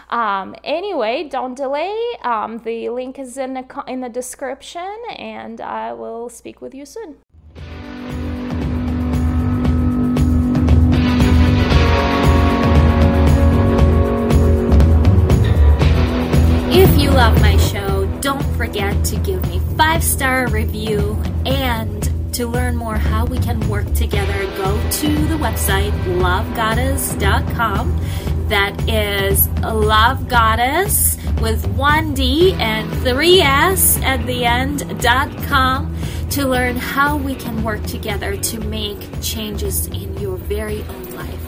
Um, 0.09 0.55
anyway, 0.63 1.27
don't 1.29 1.55
delay. 1.55 1.95
Um, 2.23 2.59
the 2.59 2.89
link 2.89 3.19
is 3.19 3.37
in 3.37 3.53
the, 3.53 3.83
in 3.87 4.01
the 4.01 4.09
description, 4.09 4.95
and 5.17 5.59
I 5.61 5.93
will 5.93 6.29
speak 6.29 6.61
with 6.61 6.73
you 6.73 6.85
soon. 6.85 7.17
If 16.69 16.99
you 16.99 17.09
love 17.09 17.41
my 17.41 17.57
show, 17.57 18.05
don't 18.21 18.43
forget 18.55 19.03
to 19.05 19.15
give 19.17 19.41
me 19.47 19.59
five 19.77 20.03
star 20.03 20.47
review 20.47 21.21
and 21.45 21.96
to 22.37 22.45
learn 22.45 22.75
more 22.75 22.97
how 22.97 23.25
we 23.25 23.39
can 23.39 23.59
work 23.67 23.91
together, 23.95 24.45
go 24.57 24.89
to 24.91 25.07
the 25.25 25.33
website 25.37 25.91
lovegodesss.com. 26.21 27.99
That 28.47 28.79
is 28.87 29.47
Love 29.63 30.27
Goddess 30.27 31.17
with 31.41 31.65
one 31.69 32.13
D 32.13 32.53
and 32.59 32.87
three 33.01 33.41
S 33.41 33.99
at 34.03 34.23
the 34.27 34.45
end 34.45 35.01
dot 35.01 35.35
com 35.45 35.97
to 36.29 36.47
learn 36.47 36.75
how 36.75 37.17
we 37.17 37.33
can 37.33 37.63
work 37.63 37.81
together 37.87 38.37
to 38.37 38.59
make 38.59 38.99
changes 39.23 39.87
in 39.87 40.15
your 40.19 40.37
very 40.37 40.83
own 40.83 41.15
life. 41.15 41.46